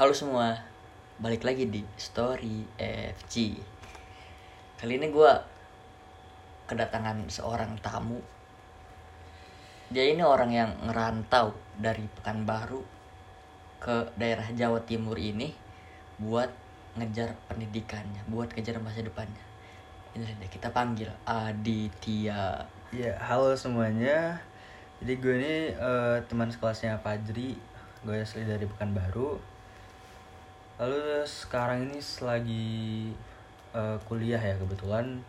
[0.00, 0.56] Halo semua,
[1.20, 3.52] balik lagi di Story FG.
[4.80, 5.32] Kali ini gue
[6.64, 8.16] kedatangan seorang tamu.
[9.92, 12.80] Dia ini orang yang ngerantau dari Pekanbaru
[13.76, 15.52] ke daerah Jawa Timur ini
[16.16, 16.48] buat
[16.96, 19.44] ngejar pendidikannya, buat ngejar masa depannya.
[20.16, 22.64] Ini kita panggil Aditya.
[22.96, 24.40] Ya, halo semuanya.
[25.04, 27.52] Jadi gue ini eh, teman sekelasnya Fajri.
[28.00, 29.59] Gue asli dari Pekanbaru.
[30.80, 33.12] Lalu sekarang ini selagi
[33.76, 35.20] eh, kuliah ya kebetulan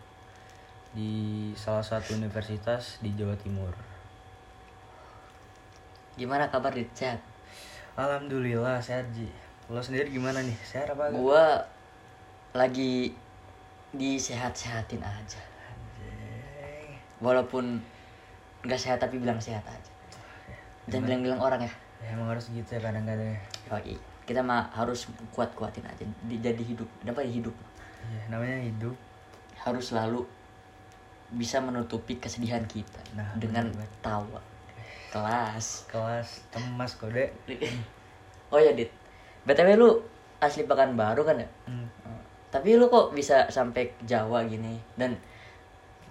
[0.96, 3.76] di salah satu universitas di Jawa Timur.
[6.16, 7.20] Gimana kabar di chat?
[8.00, 9.28] Alhamdulillah sehat Ji.
[9.68, 10.56] Lo sendiri gimana nih?
[10.64, 11.12] Sehat apa?
[11.12, 11.60] Gua
[12.56, 13.12] lagi
[13.92, 15.40] disehat-sehatin aja.
[15.68, 16.96] Anjay.
[17.20, 17.76] Walaupun
[18.64, 19.92] nggak sehat tapi bilang sehat aja.
[20.88, 21.72] Jangan bilang-bilang orang ya.
[22.00, 23.36] Ya, emang harus gitu ya kadang-kadang.
[23.68, 24.11] Yoi.
[24.22, 26.04] Kita mah harus kuat-kuatin aja.
[26.24, 26.88] Di- Jadi hidup.
[27.02, 27.54] Dapat hidup.
[28.06, 28.94] Ya, namanya hidup.
[29.56, 30.26] Harus selalu
[31.32, 34.40] bisa menutupi kesedihan kita Nah, dengan bener tawa.
[35.08, 35.88] Kelas.
[35.88, 37.32] Kelas emas kode.
[38.52, 38.92] oh ya Dit.
[39.42, 39.90] BTW lu
[40.38, 41.48] asli Pekanbaru kan ya?
[41.66, 41.88] Hmm.
[42.52, 45.16] Tapi lu kok bisa sampai Jawa gini dan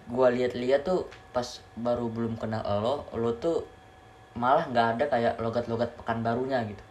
[0.09, 1.46] gua lihat-lihat tuh pas
[1.78, 3.62] baru belum kenal lo, lo tuh
[4.34, 6.81] malah nggak ada kayak logat-logat pekan barunya gitu.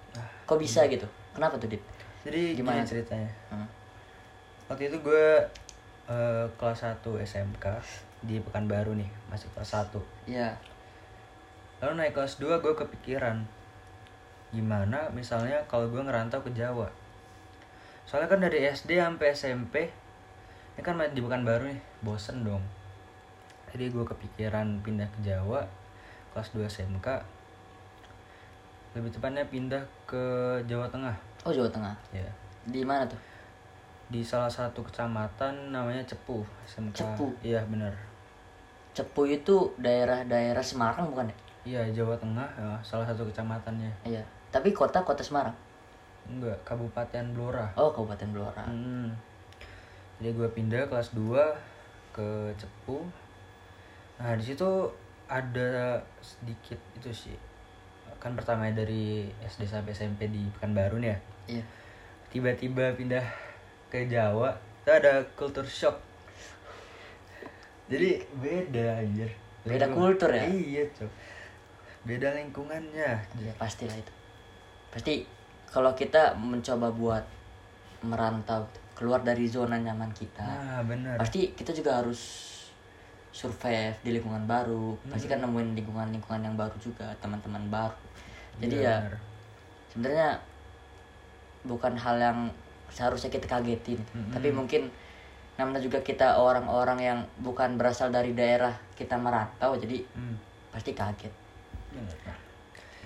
[0.51, 1.07] Kok bisa gitu?
[1.31, 1.79] Kenapa tuh dit?
[2.27, 2.83] Jadi Gimana?
[2.83, 3.31] ceritanya?
[3.55, 3.71] Hmm.
[4.67, 5.47] Waktu itu gue
[6.11, 7.67] eh, kelas 1 SMK
[8.27, 9.95] di Pekanbaru nih, masih kelas 1.
[10.27, 10.59] Iya.
[11.79, 13.47] Lalu naik kelas 2 gue kepikiran
[14.51, 16.91] gimana misalnya kalau gue ngerantau ke Jawa.
[18.03, 19.75] Soalnya kan dari SD sampai SMP
[20.75, 22.67] ini kan di Pekanbaru nih, bosen dong.
[23.71, 25.63] Jadi gue kepikiran pindah ke Jawa
[26.35, 27.39] kelas 2 SMK.
[28.93, 30.23] Lebih tepatnya pindah ke
[30.65, 31.15] Jawa Tengah.
[31.43, 31.95] Oh Jawa Tengah.
[32.11, 32.27] Ya.
[32.65, 33.19] Di mana tuh?
[34.11, 37.31] di salah satu kecamatan namanya Cepu SMK Cepu?
[37.47, 37.95] iya bener
[38.91, 41.37] Cepu itu daerah-daerah Semarang bukan ya?
[41.63, 44.19] iya Jawa Tengah ya, salah satu kecamatannya Iya.
[44.51, 45.55] Tapi kota kota Semarang.
[46.27, 48.67] enggak Kabupaten Blora Oh Kabupaten Blora.
[48.67, 49.15] hmm.
[50.19, 51.31] jadi gue pindah kelas 2
[52.11, 53.07] ke Cepu
[54.19, 54.91] nah di situ
[55.31, 57.39] ada sedikit itu sih
[58.21, 61.19] kan pertama dari SD sampai SMP di Pekanbaru nih ya
[61.51, 61.65] Iya.
[62.29, 63.25] tiba-tiba pindah
[63.89, 65.97] ke Jawa itu ada culture shock
[67.87, 70.45] jadi beda anjir Beda Lingkungan- kultur ya?
[70.47, 71.13] iya cok
[72.01, 74.13] beda lingkungannya Iya pastilah itu.
[74.89, 75.21] Pasti
[75.67, 77.25] kalau kita mencoba buat
[78.01, 78.65] merantau
[78.97, 82.21] keluar dari zona nyaman kita, nah bener pasti kita juga harus
[83.31, 84.97] survive di lingkungan baru.
[85.07, 87.95] Pasti kan nemuin lingkungan-lingkungan yang baru juga, teman-teman baru.
[88.61, 89.17] Jadi Iya, ya bener.
[89.89, 90.29] sebenarnya
[91.63, 92.39] bukan hal yang
[92.89, 94.33] seharusnya kita kagetin, Mm-mm.
[94.33, 94.89] tapi mungkin
[95.57, 100.37] namanya juga kita orang-orang yang bukan berasal dari daerah kita merantau, jadi Hmm.
[100.71, 101.33] pasti kaget.
[101.93, 102.37] Nah,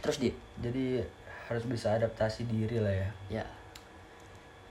[0.04, 0.28] Terus di
[0.60, 1.00] jadi
[1.48, 3.10] harus bisa adaptasi diri lah ya
[3.41, 3.44] ya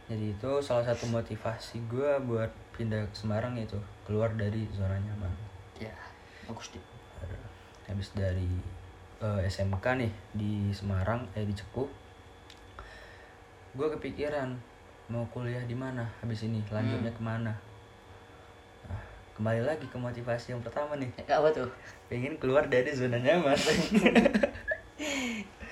[0.09, 5.29] jadi itu salah satu motivasi gue buat pindah ke Semarang itu keluar dari zona nyaman
[5.77, 5.93] ya
[6.45, 6.81] bagus di.
[7.85, 8.49] habis dari
[9.23, 11.87] eh, SMK nih di Semarang eh di Cepu
[13.73, 14.53] gue kepikiran
[15.07, 17.51] mau kuliah di mana habis ini lanjutnya ke mana
[18.85, 19.01] nah,
[19.33, 21.69] kembali lagi ke motivasi yang pertama nih Apa tuh?
[22.05, 23.57] pengen keluar dari zona nyaman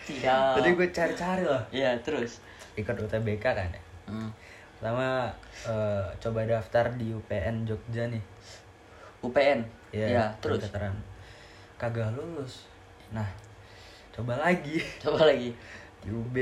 [0.01, 0.43] Tidak.
[0.57, 2.41] tadi gue cari-cari lah Ya terus.
[2.73, 4.27] ikut UTBK kan ya Hmm.
[4.75, 5.29] pertama
[5.63, 8.19] eh, coba daftar di UPN Jogja nih
[9.21, 9.61] UPN.
[9.93, 10.65] ya, Ya, terus.
[11.77, 12.65] kagak lulus
[13.11, 13.27] nah
[14.11, 15.51] coba lagi Coba lagi.
[15.99, 16.35] di UB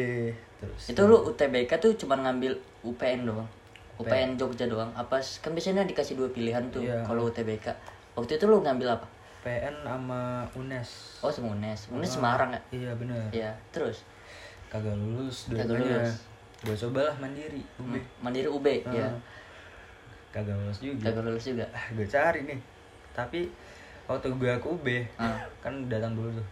[0.55, 3.47] terus Itu lu UTBK tuh cuma ngambil UPN doang.
[3.95, 4.87] UPN Jogja doang.
[4.93, 7.03] Apa kan biasanya dikasih dua pilihan tuh Iya.
[7.03, 7.67] kalau UTBK.
[8.13, 9.07] Waktu itu lu ngambil apa?
[9.39, 11.87] PN sama UNES Oh, sama UNES.
[11.89, 12.61] UNES Semarang ya?
[12.73, 14.03] iya bener Iya, terus.
[14.67, 16.15] kagak lulus Kagak dua-duanya lulus.
[16.59, 19.07] gue cobalah mandiri UB Hmm, Mandiri UB, ya.
[19.07, 19.15] Ah.
[20.29, 21.65] kagak lulus juga Kagak lulus juga.
[21.69, 22.59] ah gue cari nih
[23.11, 23.39] tapi
[24.05, 25.39] waktu gue ke UB Ah.
[25.59, 26.47] kan datang dulu tuh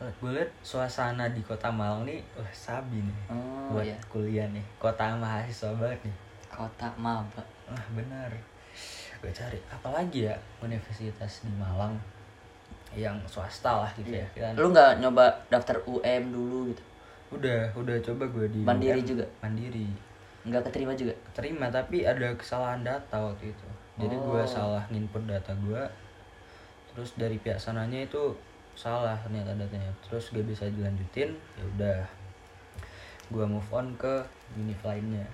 [0.00, 3.96] gue liat suasana di kota Malang nih wah sabi nih Oh, buat iya.
[4.08, 6.16] kuliah nih kota mahasiswa banget nih
[6.48, 7.44] Kota Maba.
[7.66, 8.32] wah benar
[9.20, 12.00] gue cari apalagi ya universitas di Malang
[12.90, 14.24] yang swasta lah gitu Iya.
[14.34, 16.82] ya Lu nggak nyoba daftar UM dulu gitu?
[17.30, 19.26] udah udah coba gue di Mandiri UM, juga?
[19.38, 19.86] mandiri
[20.42, 21.12] Nggak keterima juga?
[21.30, 23.66] terima tapi ada kesalahan data waktu itu
[23.96, 24.48] jadi gue Oh.
[24.48, 25.82] salah input data gue
[26.90, 28.32] terus dari pihak sananya itu
[28.74, 29.90] salah ternyata datanya.
[30.04, 32.00] Terus gak bisa dilanjutin ya udah.
[33.30, 34.22] Gue move on ke
[34.58, 35.26] univ lainnya.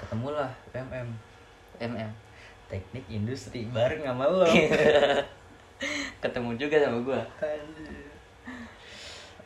[0.00, 1.08] Ketemulah PMM
[1.80, 2.10] MM
[2.70, 4.46] teknik industri bareng sama lo.
[6.22, 7.22] Ketemu juga sama gua.
[7.42, 8.06] Anjir.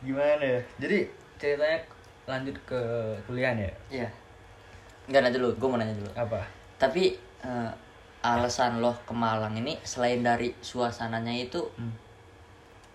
[0.05, 0.61] gimana ya?
[0.77, 0.97] Jadi
[1.41, 1.79] ceritanya
[2.29, 2.81] lanjut ke
[3.25, 3.71] kuliah ya?
[3.89, 4.07] Iya.
[5.09, 5.49] Nggak nanya dulu.
[5.57, 6.11] Gua mau nanya dulu.
[6.13, 6.45] Apa?
[6.77, 7.71] Tapi eh,
[8.21, 12.04] alasan lo ke Malang ini selain dari suasananya itu Hmm.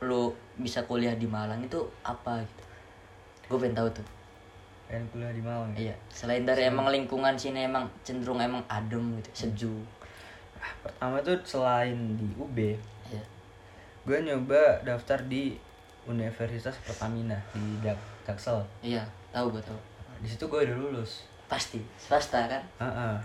[0.00, 2.64] Lo bisa kuliah di Malang itu apa gitu?
[3.52, 4.06] Gue pengen tahu tuh.
[4.88, 5.93] Pengen kuliah di Malang ya?
[5.93, 9.85] iya selain dari emang lingkungan sini emang cenderung emang adem gitu sejuk.
[10.61, 12.58] Ah, pertama tuh selain di UB
[13.08, 13.25] iya.
[14.05, 15.56] gue nyoba daftar di
[16.05, 17.97] Universitas Pertamina di Dak
[18.29, 19.81] Jaksel iya tahu gue tahu.
[20.20, 21.25] Di situ gue udah lulus.
[21.49, 22.62] Pasti swasta kan?
[22.76, 23.17] Heeh.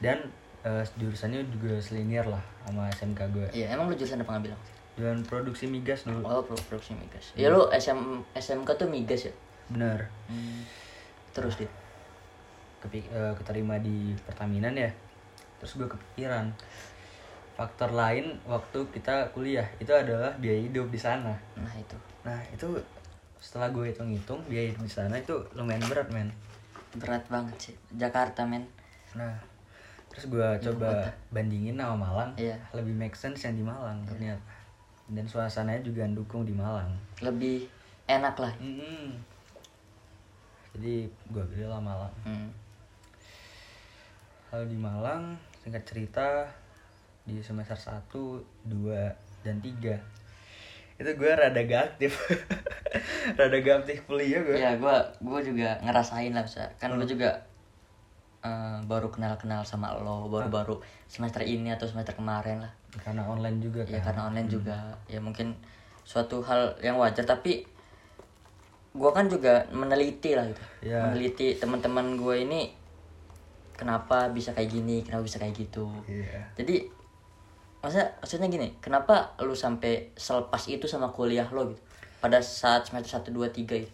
[0.00, 0.18] dan
[0.64, 4.52] eh, jurusannya juga selinier lah sama SMK gue iya emang lu jurusan apa ngambil
[4.94, 7.32] dan produksi migas dulu oh pro- produksi migas.
[7.34, 7.98] Ya lu SM,
[8.32, 9.34] SMK tuh migas ya?
[9.68, 10.62] Bener Hmm.
[11.30, 11.70] terus deh
[12.80, 14.88] Kepi, eh, keterima di Pertamina ya?
[15.58, 16.48] Terus gue kepikiran
[17.52, 21.36] faktor lain waktu kita kuliah itu adalah biaya hidup di sana.
[21.54, 21.96] Nah itu.
[22.24, 22.64] Nah itu
[23.36, 26.32] setelah gue hitung-hitung biaya hidup di sana itu lumayan berat men.
[26.96, 27.74] Berat banget sih.
[27.92, 28.64] Jakarta men.
[29.12, 29.36] Nah
[30.08, 32.32] terus gue coba bandingin sama Malang.
[32.34, 32.56] Iya.
[32.72, 34.40] lebih make sense yang di Malang ternyata
[35.10, 36.94] dan suasananya juga dukung di Malang.
[37.18, 37.66] Lebih
[38.06, 38.52] enak lah.
[38.58, 39.18] Mm-mm.
[40.78, 42.14] jadi gue pilih lah Malang.
[42.22, 42.48] Hmm.
[44.50, 46.46] Kalau di Malang, singkat cerita
[47.26, 48.06] di semester 1,
[48.70, 49.98] 2, dan 3
[51.00, 52.12] itu gue rada gak aktif.
[53.38, 57.40] Rada gak aktif kuliah gue ya gue gue juga ngerasain lah bisa kan gue juga
[58.44, 60.74] eh, baru kenal kenal sama lo baru baru
[61.06, 62.72] semester ini atau semester kemarin lah.
[63.00, 64.12] Karena online juga ya kan?
[64.12, 64.76] karena online juga.
[65.06, 65.54] Ya mungkin
[66.04, 67.62] suatu hal yang wajar tapi
[68.90, 70.62] gue kan juga meneliti lah gitu.
[70.82, 71.06] Ya.
[71.06, 72.74] meneliti teman-teman gue ini
[73.78, 75.86] kenapa bisa kayak gini kenapa bisa kayak gitu.
[76.10, 76.50] Iya.
[76.58, 76.90] Jadi
[77.80, 81.82] masa maksudnya gini kenapa lu sampai selepas itu sama kuliah lo gitu?
[82.20, 83.88] Pada saat semester satu dua tiga itu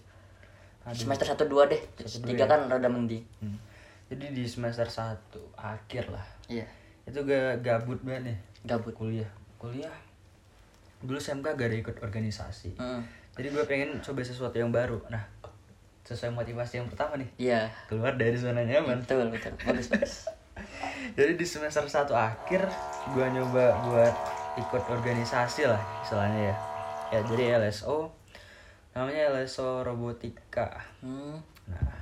[0.94, 1.82] semester satu dua deh.
[2.02, 3.22] Tiga kan rada mending.
[3.42, 3.58] Hmm.
[4.06, 6.26] Jadi di semester 1 akhir lah.
[6.46, 6.66] Iya.
[7.06, 8.38] Itu gue gabut banget nih.
[8.66, 8.94] Gabut.
[8.94, 9.30] Kuliah.
[9.58, 9.94] Kuliah
[11.04, 12.80] dulu SMK gak ada ikut organisasi.
[12.80, 13.04] Hmm.
[13.36, 14.96] jadi gue pengen coba sesuatu yang baru.
[15.12, 15.22] Nah
[16.06, 17.30] sesuai motivasi yang pertama nih.
[17.36, 17.60] Iya.
[17.90, 19.02] Keluar dari zona nyaman.
[19.04, 19.52] Betul betul.
[19.60, 20.14] Bagus bagus.
[21.18, 22.62] Jadi di semester 1 akhir
[23.12, 24.14] gue nyoba buat
[24.56, 26.56] ikut organisasi lah istilahnya ya.
[27.06, 28.10] Ya jadi LSO
[28.96, 30.80] namanya LSO robotika.
[31.04, 31.38] Hmm.
[31.68, 31.92] nah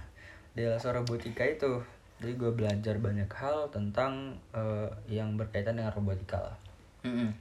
[0.54, 1.82] di LSO robotika itu
[2.24, 6.56] jadi gue belajar banyak hal tentang eh, yang berkaitan dengan robotika lah.
[7.04, 7.36] Mm-mm.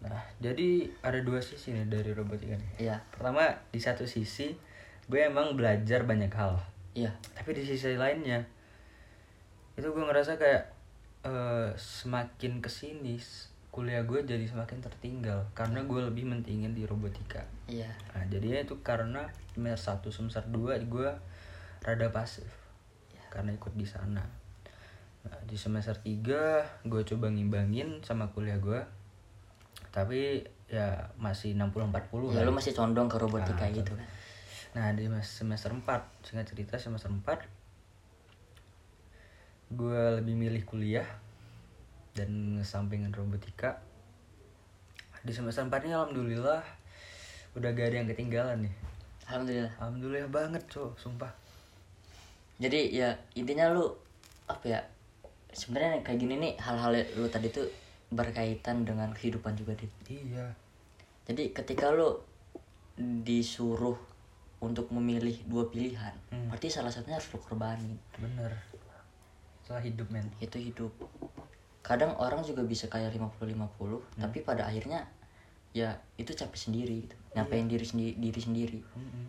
[0.00, 2.70] nah jadi ada dua sisi nih dari robotika nih.
[2.78, 3.02] Iya.
[3.10, 4.54] Pertama di satu sisi
[5.10, 6.62] gue emang belajar banyak hal.
[6.94, 7.10] Iya.
[7.34, 8.46] Tapi di sisi lainnya
[9.74, 10.64] itu gue ngerasa kayak
[11.26, 13.18] eh, semakin ke sini
[13.74, 17.42] kuliah gue jadi semakin tertinggal karena gue lebih mentingin di robotika.
[17.66, 17.90] Iya.
[18.14, 19.26] Nah jadinya itu karena
[19.58, 21.10] semester 1 semester 2 gue
[21.82, 22.59] rada pasif
[23.30, 24.20] karena ikut di sana.
[25.20, 28.80] Nah di semester 3 gue coba ngimbangin sama kuliah gue
[29.90, 30.40] tapi
[30.70, 32.46] ya masih 60-40 ya lah.
[32.46, 33.92] lu masih condong ke robotika Ah, gitu.
[33.98, 34.06] kan
[34.70, 35.82] Nah di semester 4
[36.22, 37.42] Singkat cerita semester 4
[39.74, 41.06] Gue lebih milih kuliah
[42.14, 43.82] Dan ngesampingin robotika.
[45.26, 46.62] Di semester 4 ini Alhamdulillah
[47.58, 48.74] Udah gak ada yang ketinggalan nih.
[49.26, 49.72] Alhamdulillah.
[49.82, 51.34] Alhamdulillah banget cowok Sumpah
[52.60, 53.88] jadi ya intinya lu
[54.46, 54.80] apa ya
[55.50, 57.66] sebenarnya kayak gini nih hal-hal lu tadi tuh
[58.10, 59.90] berkaitan dengan kehidupan juga dit.
[60.06, 60.52] Iya.
[61.24, 62.18] Jadi ketika lu
[63.00, 63.96] disuruh
[64.60, 66.52] untuk memilih dua pilihan Hmm.
[66.52, 67.96] berarti salah satunya harus lu korbanin.
[68.20, 68.52] Bener.
[69.64, 70.28] Setelah hidup men.
[70.36, 70.92] Itu hidup.
[71.80, 75.08] Kadang orang juga bisa kayak 50-50 tapi pada akhirnya
[75.72, 77.16] ya itu capek sendiri gitu.
[77.32, 78.80] Nyampein diri sendiri diri sendiri?
[78.84, 79.26] Mm-mm.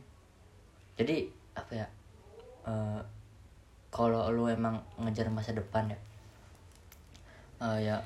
[0.97, 1.88] jadi apa ya
[2.67, 3.01] eh,
[3.91, 6.00] kalau lu emang ngejar masa depan ya
[7.62, 7.98] eh, ya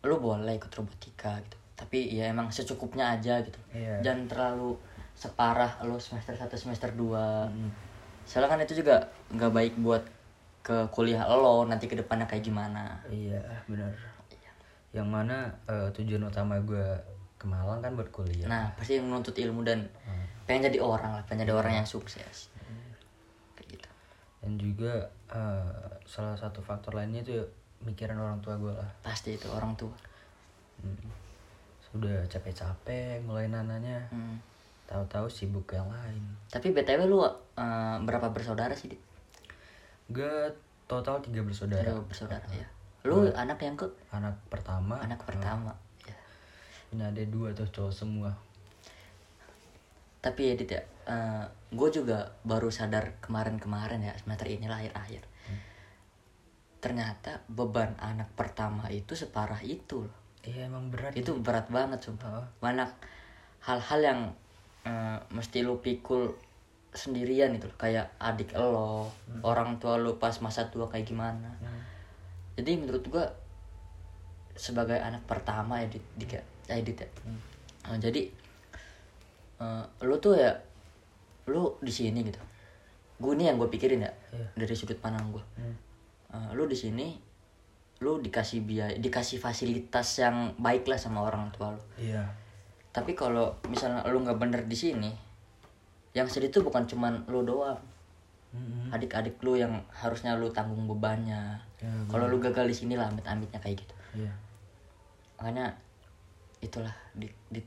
[0.00, 1.56] lu boleh ikut robotika gitu.
[1.74, 3.56] Tapi ya emang secukupnya aja gitu.
[3.72, 4.00] Iya.
[4.00, 4.76] jangan terlalu
[5.12, 7.68] separah lu semester 1 semester 2 Mm-mm.
[8.24, 10.04] soalnya kan itu juga nggak baik buat
[10.60, 13.00] ke kuliah lo nanti ke depannya kayak gimana.
[13.08, 13.92] Iya bener
[14.92, 16.84] Yang mana eh, tujuan utama gue
[17.36, 18.44] ke Malang kan buat kuliah.
[18.44, 20.24] Nah pasti menuntut ilmu dan Hmm.
[20.44, 22.50] pengen jadi orang lah pengen jadi orang yang sukses
[24.40, 27.40] dan juga eh, salah satu faktor lainnya itu
[27.84, 28.90] mikiran orang tua gue lah.
[29.04, 29.92] Pasti itu orang tua.
[30.80, 31.12] Hmm.
[31.90, 34.06] sudah capek-capek mulai nananya.
[34.14, 34.38] Hmm.
[34.86, 36.22] tahu-tahu sibuk yang lain.
[36.50, 39.02] Tapi btw lu eh, berapa bersaudara sih dit
[40.10, 40.50] gue
[40.90, 41.86] total tiga bersaudara.
[41.86, 42.66] Tiga bersaudara ya
[43.06, 43.86] lu anak yang ke?
[44.12, 44.98] anak pertama.
[45.00, 45.72] Anak pertama
[46.04, 46.16] ya
[46.90, 48.30] ini ada dua tuh cowok semua.
[50.20, 50.82] Tapi ya dit ya
[51.70, 55.22] gue juga baru sadar kemarin-kemarin ya semester inilah akhir-akhir
[56.80, 62.30] ternyata beban anak pertama itu separah itu loh iya emang berat itu berat banget sumpah
[62.32, 62.46] Heeh.
[62.58, 62.90] banyak
[63.60, 64.20] hal-hal yang
[64.88, 66.32] eh, mesti lu pikul
[66.90, 67.76] sendirian itu loh.
[67.76, 69.06] kayak adik lo
[69.44, 71.82] orang tua lu pas masa tua kayak gimana Hmm.
[72.56, 73.28] jadi menurut gua
[74.56, 77.08] sebagai anak pertama ya Dit, Dik ya, ya, Dit ya.
[77.86, 78.22] Eh, jadi
[79.60, 80.50] eh, lu tuh ya
[81.50, 82.38] lu di sini gitu.
[83.20, 84.46] Gue ini yang gue pikirin ya Iya.
[84.56, 85.76] dari sudut pandang gue Hmm.
[86.30, 87.18] Eh, lu di sini
[88.00, 91.82] lu dikasih biaya dikasih fasilitas yang baik lah sama orang tua lu.
[91.98, 92.24] Iya.
[92.90, 95.10] Tapi kalau misalnya lu nggak bener di sini
[96.10, 97.78] yang sedih tuh bukan cuman lu doang.
[98.50, 98.90] Mm-mm.
[98.90, 101.54] adik-adik lu yang harusnya lu tanggung bebannya.
[101.78, 103.94] Ya, kalau lu gagal di sini lah amit-amitnya kayak gitu.
[104.18, 104.34] Iya.
[105.38, 105.70] Makanya
[106.58, 107.62] itulah di, di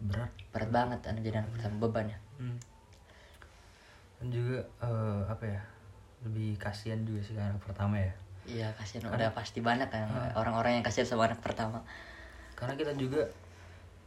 [0.00, 0.32] berat.
[0.48, 2.56] berat banget anak jadi anak pertama bebannya Hmm.
[4.24, 5.60] Dan juga eh, apa ya
[6.24, 8.12] lebih kasihan juga sih anak pertama ya.
[8.48, 9.12] Iya kasihan.
[9.12, 11.84] Udah pasti banyak kan orang-orang yang kasihan sama anak pertama.
[12.56, 13.28] Karena kita juga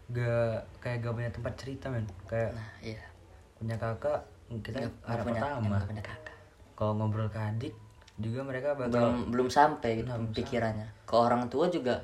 [0.09, 2.09] gak kayak gak punya tempat cerita men.
[2.25, 3.05] Kayak nah iya.
[3.61, 5.77] punya kakak kita nggak anak punya pertama.
[5.85, 6.35] punya kakak.
[6.73, 7.73] Kalau ngobrol ke adik
[8.17, 10.87] juga mereka bakal belum belum sampai gitu Belum pikirannya.
[11.05, 12.01] Ke orang tua juga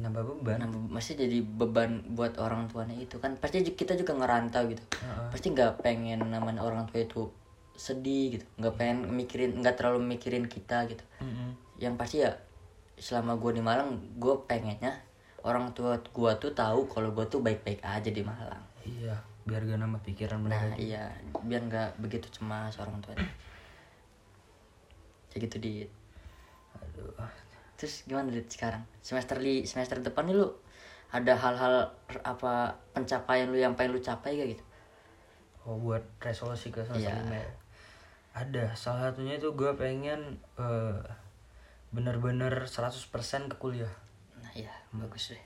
[0.00, 0.64] nambah beban.
[0.64, 3.36] Nah, masih jadi beban buat orang tuanya itu kan.
[3.36, 4.80] Pasti kita juga ngerantau gitu.
[5.04, 5.28] Heeh.
[5.28, 7.28] pasti nggak pengen namanya orang tua itu
[7.80, 8.44] sedih gitu.
[8.60, 11.04] Nggak pengen mikirin nggak terlalu mikirin kita gitu.
[11.24, 11.56] Mm-mm.
[11.80, 12.36] yang pasti ya
[13.00, 15.00] selama gue di Malang gue pengennya
[15.40, 18.60] orang tua gue tuh tahu kalau gue tuh baik-baik aja di Malang.
[18.84, 19.16] Iya
[19.48, 21.08] biar gak nambah pikiran nah iya.
[21.40, 23.24] Biar nggak begitu cemas orang tuanya
[25.32, 25.74] kayak gitu di
[26.76, 27.16] aduh.
[27.80, 28.84] Terus gimana dit sekarang?
[29.00, 30.52] Semester li semester depan nih lu
[31.10, 31.90] ada hal-hal
[32.22, 34.64] apa pencapaian lu yang pengen lu capai gak gitu?
[35.64, 37.48] Oh buat resolusi ke semester Iya.
[38.34, 38.46] Ya?
[38.46, 38.64] ada.
[38.78, 41.00] Salah satunya itu gue pengen eh,
[41.90, 43.90] bener-bener 100% ke kuliah.
[44.38, 44.70] Nah iya.
[44.94, 45.44] Bagus deh.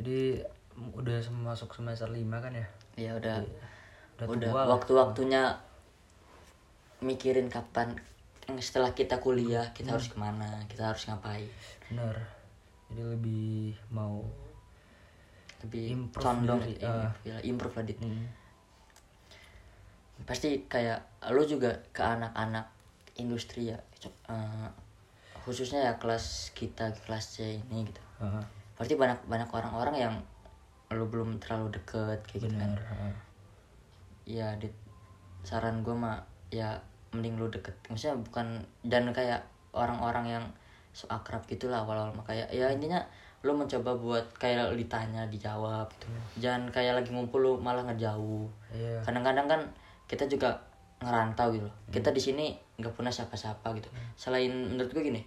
[0.00, 0.40] Jadi
[0.96, 2.66] udah masuk semester 5 kan ya?
[2.96, 3.42] Ya udah.
[4.20, 4.66] Udah, udah tua lah.
[4.76, 5.42] waktu-waktunya
[7.00, 7.96] mikirin kapan
[8.60, 11.48] setelah kita kuliah kita harus ke mana kita harus ngapain.
[11.88, 12.16] Bener.
[12.90, 14.26] Jadi lebih mau
[15.60, 16.80] lebih Improve condong diri,
[17.28, 18.24] ya, improve lah hmm,
[20.28, 21.00] pasti kayak
[21.32, 22.66] lu juga ke anak-anak
[23.16, 23.78] industri ya
[24.28, 24.68] eh,
[25.44, 28.02] khususnya ya kelas kita kelas C ini gitu.
[28.20, 28.44] Heeh,
[28.76, 30.14] pasti banyak banyak orang-orang yang
[30.90, 32.76] lu belum terlalu deket kayak gitu kan.
[32.76, 33.14] Bener
[34.30, 34.70] ya di
[35.42, 36.22] saran gue mah
[36.52, 36.78] ya
[37.10, 37.74] mending lu deket.
[37.90, 39.42] Maksudnya bukan dan kayak
[39.74, 40.44] orang-orang yang
[40.94, 42.26] so akrab gitulah awal-awal mah.
[42.26, 43.00] Kayak ya intinya
[43.40, 46.06] lu mencoba buat kayak ditanya dijawab gitu.
[46.44, 48.46] Jangan kayak lagi ngumpul lu malah ngejauh.
[48.70, 49.00] Iya.
[49.02, 49.60] Kadang-kadang kan
[50.10, 50.58] kita juga
[50.98, 51.70] ngerantau gitu.
[51.70, 51.76] Loh.
[51.88, 52.46] kita di sini
[52.82, 53.86] nggak punya siapa-siapa gitu.
[54.18, 55.22] Selain menurut gue gini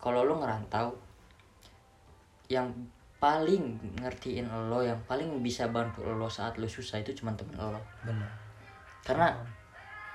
[0.00, 0.96] kalau lu ngerantau
[2.50, 2.72] yang
[3.22, 7.78] paling ngertiin lo yang paling bisa bantu lo saat lo susah itu cuma temen lo.
[8.02, 8.26] Bener.
[9.06, 9.30] Karena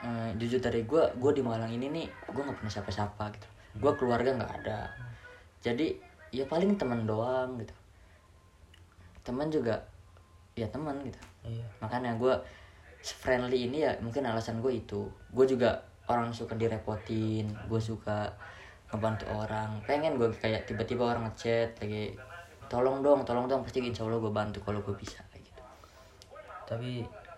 [0.04, 3.48] eh, jujur dari gue gue di Malang ini nih gue nggak punya siapa-siapa gitu.
[3.80, 4.92] Gue keluarga nggak ada.
[5.64, 5.96] Jadi
[6.36, 7.76] ya paling teman doang gitu.
[9.24, 9.80] Teman juga
[10.60, 11.22] ya teman gitu.
[11.48, 11.64] Iya.
[11.80, 12.36] Makanya gue
[13.02, 15.08] friendly ini ya mungkin alasan gue itu.
[15.32, 18.32] Gue juga orang suka direpotin gue suka
[18.92, 19.84] ngebantu orang.
[19.84, 22.16] Pengen gue kayak tiba-tiba orang ngechat lagi
[22.68, 25.62] tolong dong tolong dong pasti insya Allah gue bantu kalau gue bisa kayak gitu.
[26.68, 26.92] Tapi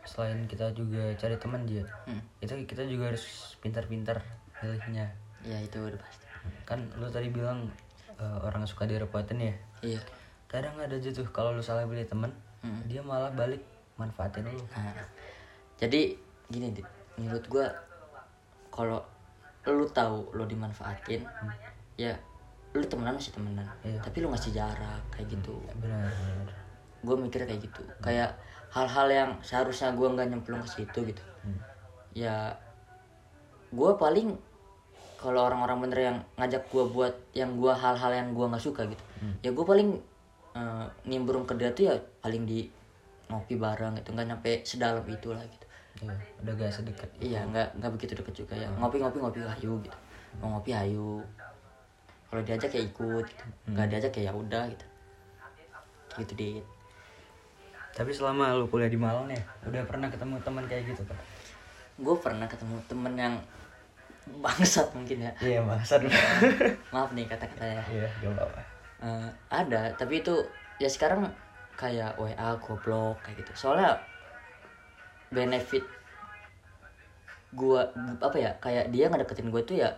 [0.06, 2.18] selain kita juga cari teman dia Hmm.
[2.42, 4.22] kita kita juga harus pintar-pintar
[4.62, 5.06] milihnya.
[5.46, 6.26] Ya itu udah pasti.
[6.66, 7.70] Kan lu tadi bilang
[8.18, 9.54] eh, orang suka direpotin ya?
[9.86, 10.02] Iya.
[10.50, 12.84] Kadang ada aja tuh kalau lu salah pilih temen Hmm.
[12.92, 13.64] dia malah balik
[13.96, 14.60] manfaatin lu.
[14.76, 14.92] Nah,
[15.80, 16.20] jadi
[16.52, 17.66] gini Dit, menurut gue
[18.70, 19.00] kalau
[19.68, 21.24] lu tahu lu dimanfaatin
[21.96, 22.16] ya
[22.72, 23.66] lu temenan masih temenan.
[23.82, 23.98] Iya.
[24.06, 25.58] tapi lu ngasih jarak kayak gitu.
[25.82, 26.14] Benar
[27.00, 27.82] gue mikir kayak gitu.
[28.04, 28.36] Kayak
[28.76, 31.24] hal-hal yang seharusnya gue nggak nyemplung ke situ gitu.
[31.40, 31.60] Hmm.
[32.12, 32.52] ya
[33.72, 34.36] gue paling
[35.22, 39.04] kalau orang-orang bener yang ngajak gue buat yang gue hal-hal yang gue nggak suka gitu.
[39.42, 39.90] Ya gue paling
[40.56, 42.68] eh, nimbrung ke dia tuh ya paling di
[43.32, 44.12] ngopi bareng gitu.
[44.14, 45.69] Nggak nyampe sedalam itu lah gitu
[46.00, 48.68] Iya, udah gak sedekat iya nggak nggak begitu deket juga ya.
[48.80, 49.98] Ngopi ngopi ngopi hayu gitu.
[50.40, 51.20] Mau ngopi hayu
[52.30, 53.44] kalau diajak ya ikut gitu.
[53.74, 54.86] nggak diajak ya ya udah gitu.
[56.24, 56.66] Gitu dit.
[57.92, 61.18] Tapi selama lu kuliah di Malang ya, udah pernah ketemu teman kayak gitu kan?
[62.00, 63.36] gue pernah ketemu temen yang
[64.44, 65.32] bangsat mungkin ya.
[65.44, 66.08] Iya, maksud
[66.96, 68.62] maaf nih kata-katanya Iya, gak apa-apa.
[69.00, 70.36] Eh, ada tapi itu
[70.80, 71.28] ya sekarang
[71.76, 73.52] kayak WA goblok kayak gitu.
[73.68, 74.00] Soalnya
[75.30, 75.86] benefit
[77.54, 77.90] gua
[78.22, 79.90] apa ya kayak dia ngedeketin gue tuh ya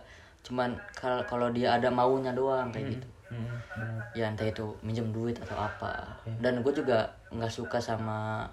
[0.42, 3.08] cuman kalau kalau dia ada maunya doang kayak gitu.
[3.32, 6.20] Hmm, ya entah itu minjem duit atau apa.
[6.42, 8.44] Dan gue juga nggak suka sama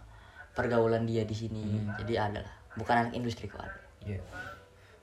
[0.56, 1.84] pergaulan dia di sini.
[2.00, 2.56] Jadi ada lah.
[2.80, 3.82] Bukan anak industri kok ada.
[4.08, 4.22] Iya.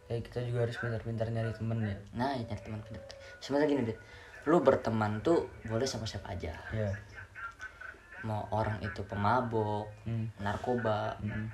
[0.08, 1.98] Kayak kita juga harus pintar-pintar nyari temen ya.
[2.14, 3.02] nah ya nyari teman pintar
[3.42, 3.98] sebenarnya gini deh.
[4.46, 6.54] Lu berteman tuh boleh sama siapa aja.
[6.72, 6.90] Iya.
[8.26, 10.26] Mau orang itu pemabok Hmm.
[10.38, 11.46] narkoba Hmm.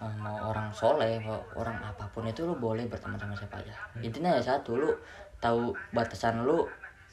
[0.00, 3.74] eh, mau orang soleh mau orang apa pun itu lu boleh berteman sama siapa aja
[4.00, 4.90] intinya ya satu lu
[5.38, 6.64] tahu batasan lu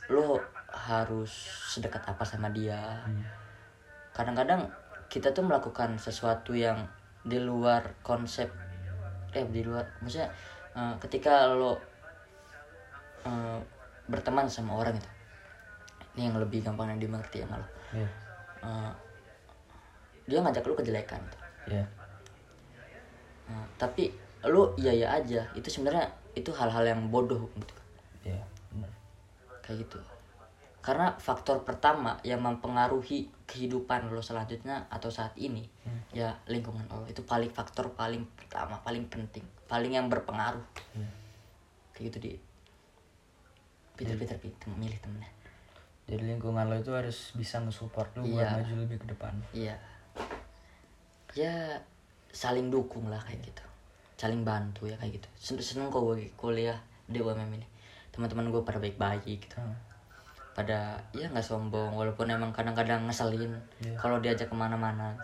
[0.07, 0.39] lu
[0.71, 1.29] harus
[1.67, 3.03] sedekat apa sama dia
[4.11, 4.67] kadang-kadang
[5.07, 6.87] kita tuh melakukan sesuatu yang
[7.21, 8.47] di luar konsep
[9.31, 10.31] eh di luar maksudnya
[10.73, 11.75] eh, ketika lo
[13.23, 13.59] eh,
[14.07, 15.09] berteman sama orang itu
[16.11, 18.07] ini yang lebih gampang yang dimengerti ya malah Iya.
[18.61, 18.91] Eh,
[20.25, 21.37] dia ngajak lu kejelekan gitu.
[21.67, 21.85] Iya.
[23.47, 24.13] Nah, tapi
[24.43, 27.75] lu iya iya aja itu sebenarnya itu hal-hal yang bodoh gitu
[28.23, 28.41] Iya.
[28.71, 28.89] bener.
[29.61, 29.99] kayak gitu
[30.81, 35.69] karena faktor pertama yang mempengaruhi kehidupan lo selanjutnya atau saat ini
[36.09, 40.65] ya lingkungan lo itu paling faktor paling pertama paling penting paling yang berpengaruh
[40.97, 41.09] Iya.
[41.93, 42.31] kayak gitu di
[43.93, 45.29] pinter-pinter pinter milih temennya
[46.11, 48.59] Jadi lingkungan lo itu harus bisa nge-support lo buat Iya.
[48.59, 49.31] maju lebih ke depan.
[49.53, 49.75] iya
[51.31, 51.79] ya
[52.29, 53.63] saling dukung lah kayak gitu
[54.17, 56.75] saling bantu ya kayak gitu seneng seneng kok gue kuliah
[57.05, 57.63] di UMM ini
[58.09, 59.71] teman-teman gue pada baik-baik gitu Hmm.
[60.51, 63.95] pada ya nggak sombong walaupun emang kadang-kadang ngeselin Iya.
[63.95, 65.15] kalau diajak ke mana-mana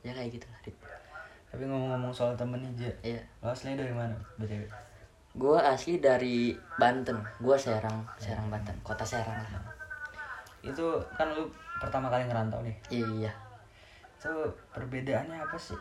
[0.00, 0.58] ya kayak gitu lah.
[1.48, 2.92] Tapi ngomong-ngomong soal temen nih, Ja.
[3.08, 4.12] iya Lo aslinya dari mana?
[4.36, 4.66] BTW.
[5.30, 9.77] gue asli dari Banten gue Serang Serang Banten kota Serang lah
[10.68, 11.48] Itu kan lu
[11.80, 12.76] pertama kali ngerantau nih.
[12.92, 13.32] iya
[14.20, 14.30] Itu
[14.76, 15.78] perbedaannya apa sih?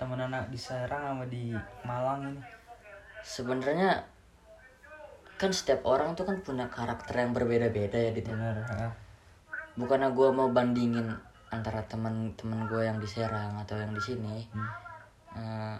[0.00, 2.42] Temen anak di Serang sama di Malang ini.
[3.24, 4.04] sebenarnya
[5.40, 8.12] kan setiap orang tuh kan punya karakter yang berbeda-beda ya.
[8.12, 8.60] Bener.
[8.68, 8.92] ha.
[9.74, 11.08] bukannya gue mau bandingin
[11.50, 14.44] antara teman-teman gue yang di Serang atau yang di sini
[15.34, 15.78] Eh,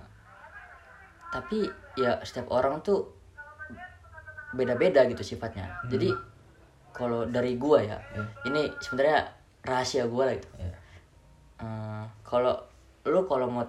[1.31, 3.07] tapi ya setiap orang tuh
[4.55, 6.11] beda-beda gitu sifatnya jadi
[6.95, 7.99] kalau dari gue ya
[8.47, 9.27] ini sebenarnya
[9.67, 10.49] rahasia gue lah gitu.
[10.63, 10.75] Iya.
[11.61, 12.55] Eh, kalau
[13.05, 13.67] lu kalau mau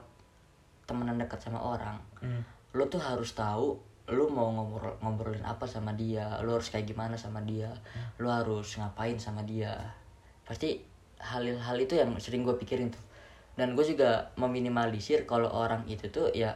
[0.86, 2.42] temenan dekat sama orang Hmm.
[2.74, 7.18] lu tuh harus tahu lu mau ngobrol ngobrolin apa sama dia lu harus kayak gimana
[7.18, 7.74] sama dia
[8.22, 9.74] lu harus ngapain sama dia.
[10.46, 10.78] Pasti
[11.18, 13.02] hal-hal itu yang sering gue pikirin tuh.
[13.58, 16.54] Dan gue juga meminimalisir kalau orang itu tuh ya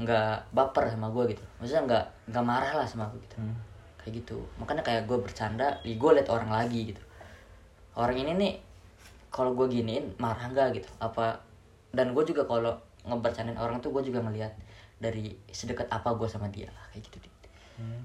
[0.00, 1.44] nggak baper sama gue gitu.
[1.60, 3.36] Maksudnya nggak nggak marah lah sama gue gitu.
[3.36, 3.56] Hmm.
[4.00, 7.02] Kayak gitu makanya kayak gue bercanda gue liat orang lagi gitu
[7.94, 8.52] orang ini nih
[9.30, 11.38] kalau gue giniin marah nggak gitu apa
[11.94, 12.74] dan gue juga kalau
[13.06, 14.52] ngebercandain orang tuh gue juga ngelihat
[15.00, 17.28] dari sedekat apa gue sama dia lah kayak gitu.
[17.80, 18.04] Hmm.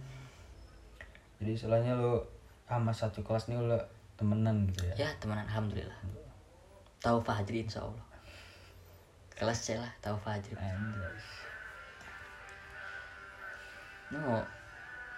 [1.43, 2.23] Jadi istilahnya lo
[2.63, 3.75] sama satu kelas nih lo
[4.15, 4.95] temenan gitu ya.
[4.95, 5.99] ya teman alhamdulillah
[7.03, 8.05] tahu Fajri insya Allah
[9.35, 11.11] kelas C lah tahu Fajri Anjay.
[14.15, 14.39] Lu mau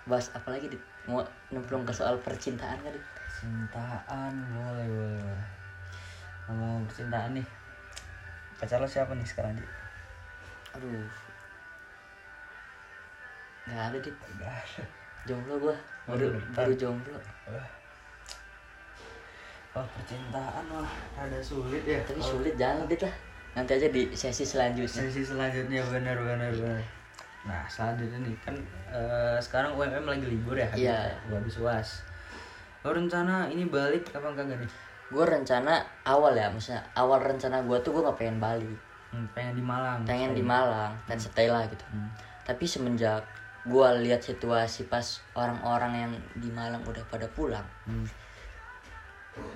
[0.07, 3.05] bahas apa lagi dit mau nemplung ke soal percintaan kan dit
[3.37, 5.39] Cintaan boleh boleh.
[6.47, 7.45] Ngomong percintaan nih.
[8.57, 9.61] Pacar lo siapa nih sekarang, Ji?
[10.73, 11.05] aduh
[13.67, 14.83] nggak ada dit Gak ada.
[15.23, 15.75] jomblo gue
[16.07, 17.17] baru Waduh, baru jomblo
[19.73, 22.01] Oh, percintaan mah ada sulit ya.
[22.01, 23.13] tapi sulit jangan dit lah
[23.53, 26.81] nanti aja di sesi selanjutnya Sesi selanjutnya benar benar benar.
[27.47, 28.55] Nah, selanjutnya nih kan
[28.89, 30.67] eh, sekarang UMM lagi libur ya.
[30.67, 30.99] habis- Iya.
[31.29, 31.89] Habis UAS.
[32.79, 34.71] Lo rencana ini balik apa enggak nih?
[35.07, 35.71] gue rencana
[36.03, 38.67] awal ya maksudnya awal rencana gue tuh gue nggak pengen Bali
[39.07, 40.03] Hmm, pengen di Malang.
[40.03, 42.11] pengen di Malang dan stay lah gitu Hmm.
[42.43, 43.23] tapi semenjak
[43.63, 44.99] gue lihat situasi pas
[45.33, 48.03] orang-orang yang di Malang udah pada pulang Hmm.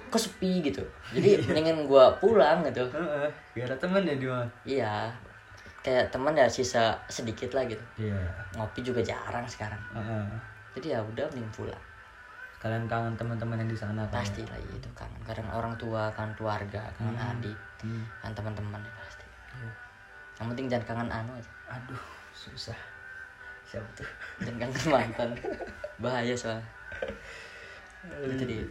[0.08, 4.48] kok sepi gitu jadi mendingan gue pulang gitu gak ada temen ya di mana?
[4.64, 4.96] iya
[5.82, 8.14] kayak teman ya sisa sedikit lah gitu Iya.
[8.54, 10.26] ngopi juga jarang sekarang Heeh.
[10.74, 11.82] jadi ya udah mending pulang
[12.62, 14.22] Kalian kangen teman-teman yang di sana kan?
[14.22, 18.06] pasti lah itu kangen kadang orang tua kangen keluarga kangen adik Hmm.
[18.22, 19.26] kan teman-teman ya pasti
[19.58, 19.72] Iya.
[20.38, 22.78] yang penting jangan kangen anu aja Aduh, susah.
[23.66, 24.06] Siapa tuh?
[24.44, 25.30] jangan kangen mantan
[25.98, 26.62] bahaya soalnya
[28.24, 28.66] itu dia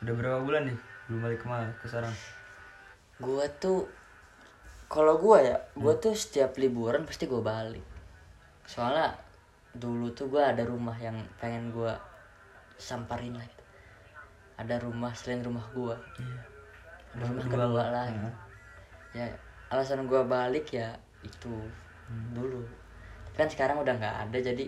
[0.00, 0.76] udah berapa bulan nih
[1.06, 2.14] belum balik ke ke Serang
[3.22, 3.86] Gua tuh
[4.90, 7.86] kalau gua ya, gua tuh setiap liburan pasti gua balik.
[8.66, 9.14] Soalnya
[9.72, 11.94] dulu tuh gua ada rumah yang pengen gua
[12.76, 13.64] samparin lah gitu.
[14.58, 15.94] Ada rumah selain rumah gua.
[16.18, 16.42] iya
[17.14, 18.06] Ada rumah kedua lah.
[18.10, 18.34] Heeh.
[19.14, 19.26] Ya
[19.70, 20.90] alasan gua balik ya
[21.22, 21.54] itu
[22.34, 22.66] dulu.
[23.30, 24.66] Tapi kan sekarang udah nggak ada jadi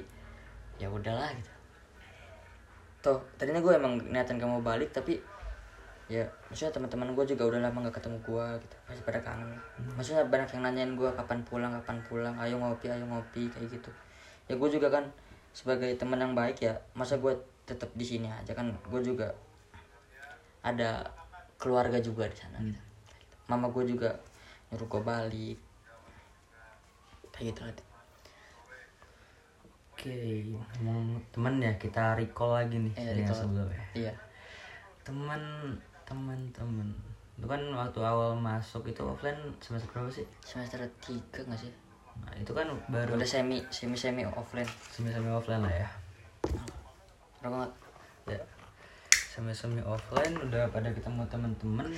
[0.78, 1.52] ya udahlah gitu.
[3.04, 5.20] Tuh, tadinya gue emang niatan kamu balik tapi
[6.04, 9.56] ya maksudnya teman-teman gue juga udah lama gak ketemu gue gitu pasti pada kangen.
[9.96, 12.34] Maksudnya banyak yang nanyain gue kapan pulang kapan pulang?
[12.36, 13.90] Ayo ngopi ayo ngopi kayak gitu.
[14.44, 15.04] Ya gue juga kan
[15.50, 17.32] sebagai teman yang baik ya masa gue
[17.64, 19.32] tetap di sini aja kan gue juga
[20.60, 21.08] ada
[21.56, 22.76] keluarga juga di sana gitu.
[23.46, 24.12] mama gue juga
[24.68, 25.58] nyuruh gue balik.
[27.30, 27.80] Kayak gitu Dit.
[29.94, 30.16] oke
[30.76, 33.40] ngomong temen ya kita recall lagi nih Eh, dari yang recall.
[33.40, 33.80] sebelumnya.
[33.94, 34.12] Iya.
[35.00, 35.42] Teman
[36.04, 36.88] teman teman
[37.34, 40.26] itu kan waktu awal masuk itu offline semester berapa sih?
[40.46, 41.72] Semester tiga nggak sih?
[42.22, 44.70] Nah, itu kan baru udah semi semi semi offline.
[44.94, 45.88] Semi semi offline lah ya.
[47.42, 47.72] Rokok nggak?
[48.30, 48.40] ya.
[49.10, 51.90] Semi semi offline udah pada ketemu teman-teman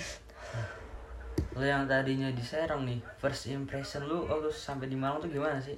[1.53, 5.61] lo yang tadinya di Serang nih first impression lu waktu sampai di Malang tuh gimana
[5.61, 5.77] sih?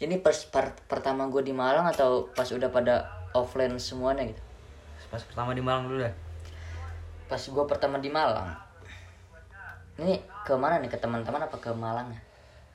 [0.00, 4.42] Ini pas part pertama gue di Malang atau pas udah pada offline semuanya gitu?
[5.10, 6.29] pas pertama di Malang dulu dah
[7.30, 8.50] Pas gue pertama di Malang,
[10.02, 10.90] ini ke mana nih?
[10.90, 12.10] Ke teman-teman apa ke Malang?
[12.10, 12.20] ya?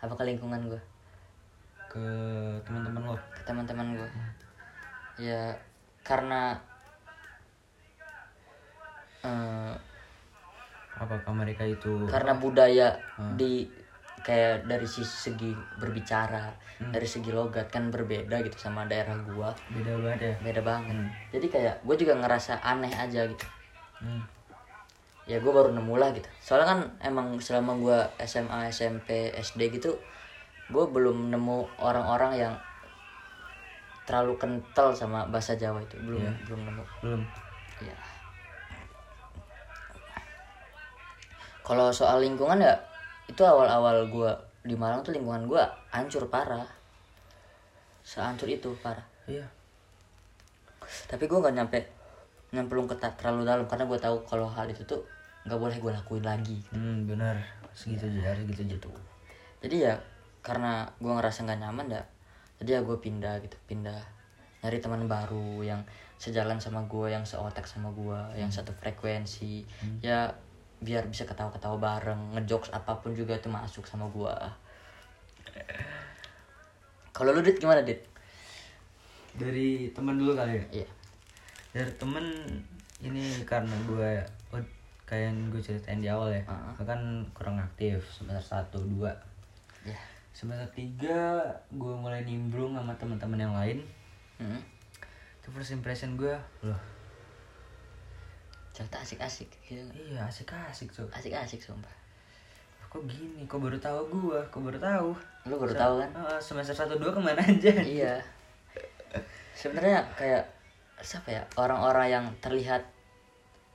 [0.08, 0.82] Apa ke lingkungan gue?
[1.96, 2.08] ke
[2.68, 4.10] teman-teman lo Ke teman-teman gue.
[5.15, 5.56] Ya
[6.04, 6.60] karena
[9.24, 9.74] eh,
[11.00, 13.00] apakah mereka itu karena budaya
[13.39, 13.63] di
[14.26, 16.52] kayak dari sisi segi berbicara,
[16.91, 19.56] dari segi logat kan berbeda gitu sama daerah gua.
[19.72, 20.96] beda banget ya Beda banget.
[21.32, 23.46] Jadi kayak gue juga ngerasa aneh aja gitu.
[24.04, 24.35] hmm.
[25.26, 26.30] Ya gue baru nemu lah gitu.
[26.42, 29.98] Soalnya kan emang selama gue SMA SMP SD gitu
[30.66, 32.54] gue belum nemu orang-orang yang
[34.06, 35.98] terlalu kental sama bahasa Jawa itu.
[36.02, 36.32] Belum Iya.
[36.46, 36.84] belum nemu.
[37.02, 37.22] Belum.
[37.82, 37.98] Ya
[41.66, 42.78] kalau soal lingkungan ya
[43.26, 46.70] itu awal-awal gue di Malang tuh lingkungan gue hancur parah.
[48.06, 49.02] Sehancur itu parah.
[49.26, 49.50] Iya.
[51.10, 51.80] Tapi gue nggak nyampe
[52.53, 53.65] nyemplung ke ta- terlalu dalam.
[53.65, 55.01] Karena gue tahu kalau hal itu tuh
[55.45, 56.58] nggak boleh gue lakuin lagi.
[56.73, 57.38] Hmm benar.
[57.73, 58.97] Segitu aja segitu aja tuh.
[59.62, 59.93] Jadi ya
[60.45, 62.03] karena gue ngerasa nggak nyaman ya
[62.62, 63.58] jadi ya gue pindah gitu.
[63.65, 64.01] Pindah
[64.62, 65.81] nyari teman baru yang
[66.17, 69.65] sejalan sama gue yang seotak sama gue yang satu frekuensi.
[70.01, 70.34] Ya
[70.81, 74.36] biar bisa ketawa-ketawa bareng ngejokes apa pun juga itu masuk sama gue
[77.15, 78.03] kalau lu dit gimana dit?
[79.39, 80.84] Dari teman dulu kali ya?
[80.84, 80.88] Iya
[81.76, 82.24] dari temen
[83.04, 84.12] ini karena gue
[84.56, 84.64] oh,
[85.04, 86.72] kayak yang gue ceritain di awal ya Heeh.
[86.80, 87.02] gue kan
[87.36, 89.12] kurang aktif semester satu dua.
[89.84, 90.00] Ya
[90.32, 93.84] semester tiga gue mulai nimbrung sama teman-teman yang lain.
[94.40, 94.60] Hmm.
[95.40, 96.80] itu first impression gue loh.
[98.72, 99.84] Cerita asik-asik gitu.
[99.96, 101.92] Iya asik asik tuh asik-asik sumpah.
[102.88, 103.44] Kok gini?
[103.44, 105.12] Kok baru tahu gue kok baru tahu?
[105.52, 106.10] Lu baru Se- tahu kan?
[106.16, 107.72] Heeh, semester satu dua ke mana aja?
[107.84, 108.16] Iya.
[109.56, 110.55] Sebenarnya kayak
[110.97, 112.84] siapa ya orang-orang yang terlihat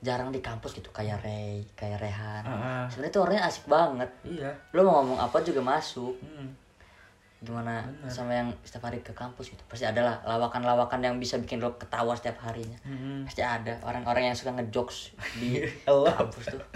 [0.00, 2.82] jarang di kampus gitu kayak Ray kayak Rehan Heeh.
[2.88, 6.48] sebenarnya tuh orangnya asik banget iya lo mau ngomong apa juga masuk hmm.
[7.40, 8.08] gimana Bener.
[8.08, 11.76] sama yang setiap hari ke kampus gitu pasti ada lah lawakan-lawakan yang bisa bikin lo
[11.76, 13.28] ketawa setiap harinya Hmm.
[13.28, 16.16] pasti ada orang-orang yang suka ngejokes di Allah.
[16.16, 16.62] kampus tuh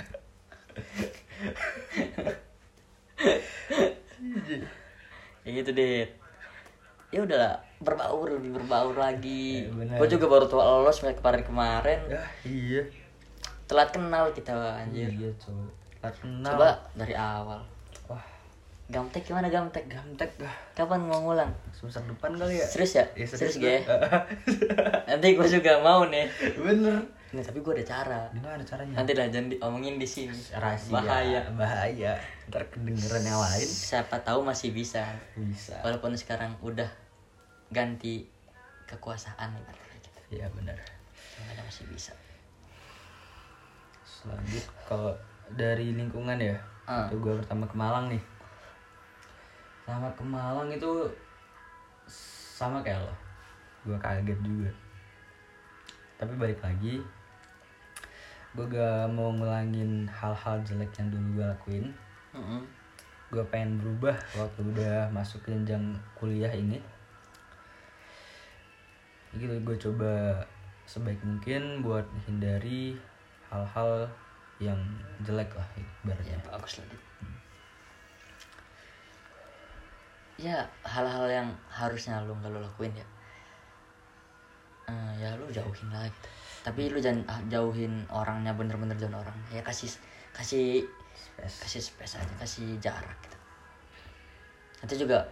[5.44, 6.09] ya gitu deh
[7.14, 9.70] ya udahlah berbaur lebih berbaur lagi.
[9.70, 11.98] Ya, gue juga baru tua lolos kemarin kemarin.
[12.11, 12.83] Ya iya.
[13.70, 15.14] Telat kenal kita anjir.
[15.14, 15.70] Iya coba
[16.03, 16.50] Telat kenal.
[16.59, 17.62] coba dari awal.
[18.11, 18.24] Wah.
[18.90, 19.87] Gamtek gimana gamtek?
[19.87, 21.55] Gamtek dah kapan mau ngulang?
[21.70, 22.66] Semester depan kali ya?
[22.66, 23.07] Serius ya?
[23.14, 23.62] Ya, serius gua.
[23.70, 23.79] gue
[25.07, 26.27] nanti gue juga mau nih.
[26.59, 26.98] Bener.
[27.35, 28.20] Nih, tapi gue ada cara.
[28.31, 28.94] Gimana caranya?
[29.03, 30.38] Nanti lah jangan diomongin di sini.
[30.55, 30.92] Rahasia.
[30.94, 31.40] Bahaya.
[31.55, 32.12] Bahaya.
[32.50, 33.66] Ntar kedengeran yang lain.
[33.66, 35.03] Siapa tahu masih bisa.
[35.35, 35.79] Bisa.
[35.83, 36.87] Walaupun sekarang udah
[37.75, 38.23] ganti
[38.87, 40.21] kekuasaan ibaratnya gitu.
[40.31, 40.79] Iya benar.
[41.59, 42.15] Masih bisa?
[44.05, 45.13] Selanjut kalau
[45.53, 47.09] dari lingkungan ya Ah.
[47.09, 48.23] itu gue pertama ke Malang nih.
[49.85, 51.09] Sama ke Malang itu
[52.55, 53.15] sama kayak lo.
[53.85, 54.71] Gue kaget juga.
[56.21, 57.01] Tapi balik lagi
[58.55, 61.87] gue gak mau ngulangin hal-hal jelek yang dulu gue lakuin.
[62.35, 62.63] Mm-mm.
[63.31, 66.79] gue pengen berubah waktu udah masuk ke jenjang kuliah ini
[69.38, 70.12] gitu gue coba
[70.85, 72.94] sebaik mungkin buat hindari
[73.49, 74.07] hal-hal
[74.62, 74.79] yang
[75.27, 77.03] jelek lah ya ibaratnya bagus lah Dit.
[80.35, 83.07] ya hal-hal yang harusnya lu nggak lu lakuin ya
[84.85, 86.29] Eh, ya lu jauhin lah gitu
[86.64, 89.88] tapi lu jangan ah, jauhin orangnya bener-bener jauhin orang ya kasih
[90.37, 91.61] kasih Space.
[91.64, 93.38] kasih space aja kasih jarak gitu
[94.85, 95.25] itu juga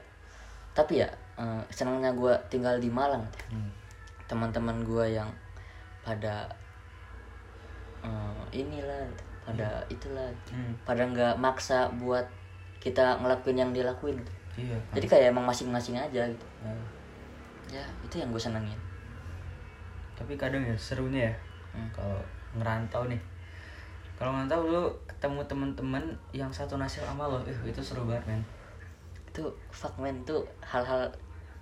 [0.72, 3.44] tapi ya eh, senangnya gue tinggal di Malang gitu.
[3.52, 3.70] Hmm.
[4.26, 5.28] Teman-teman gue yang
[6.02, 6.46] pada
[8.02, 9.06] eh, inilah
[9.42, 10.54] pada itulah gitu.
[10.54, 10.72] Hmm.
[10.86, 12.24] pada nggak maksa buat
[12.78, 14.32] kita ngelakuin yang dia lakuin gitu.
[14.66, 16.74] iya jadi kayak emang masing-masing aja gitu Nah,
[17.70, 18.78] ya itu yang gue senengin
[20.14, 21.34] tapi kadang ya serunya ya
[21.72, 21.88] Hmm.
[21.88, 22.20] kalau
[22.52, 23.16] ngerantau nih
[24.20, 26.04] kalau ngerantau lu ketemu teman-teman
[26.36, 28.44] yang satu nasib sama lo eh, itu seru banget men
[29.24, 29.40] itu
[29.72, 31.08] fuck man itu hal-hal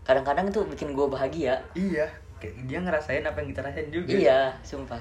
[0.02, 4.08] kadang-kadang itu bikin gue bahagia iya dia ngerasain apa yang kita rasain juga.
[4.10, 5.00] Iya sumpah.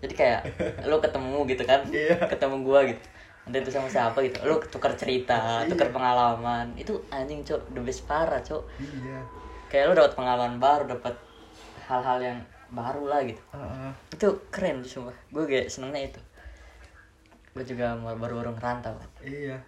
[0.00, 0.38] Jadi kayak
[0.88, 1.80] lo ketemu gitu kan?
[1.86, 2.14] Iya.
[2.26, 3.02] ketemu gue gitu.
[3.40, 4.36] Entah itu sama siapa gitu.
[4.42, 5.68] Lo tukar cerita Iya.
[5.68, 6.70] tukar pengalaman.
[6.74, 7.70] Itu anjing cok.
[7.70, 8.60] The best parah cok.
[8.76, 9.18] Iya.
[9.66, 11.12] Kayak lo dapat pengalaman baru dapat
[11.84, 12.38] hal-hal yang
[12.70, 13.40] baru lah gitu.
[13.50, 13.90] Heeh.
[14.10, 15.12] itu keren sumpah.
[15.28, 16.20] Gue kayak senengnya itu.
[17.50, 19.58] Gue juga mau- baru-baru ngerantau kan iya.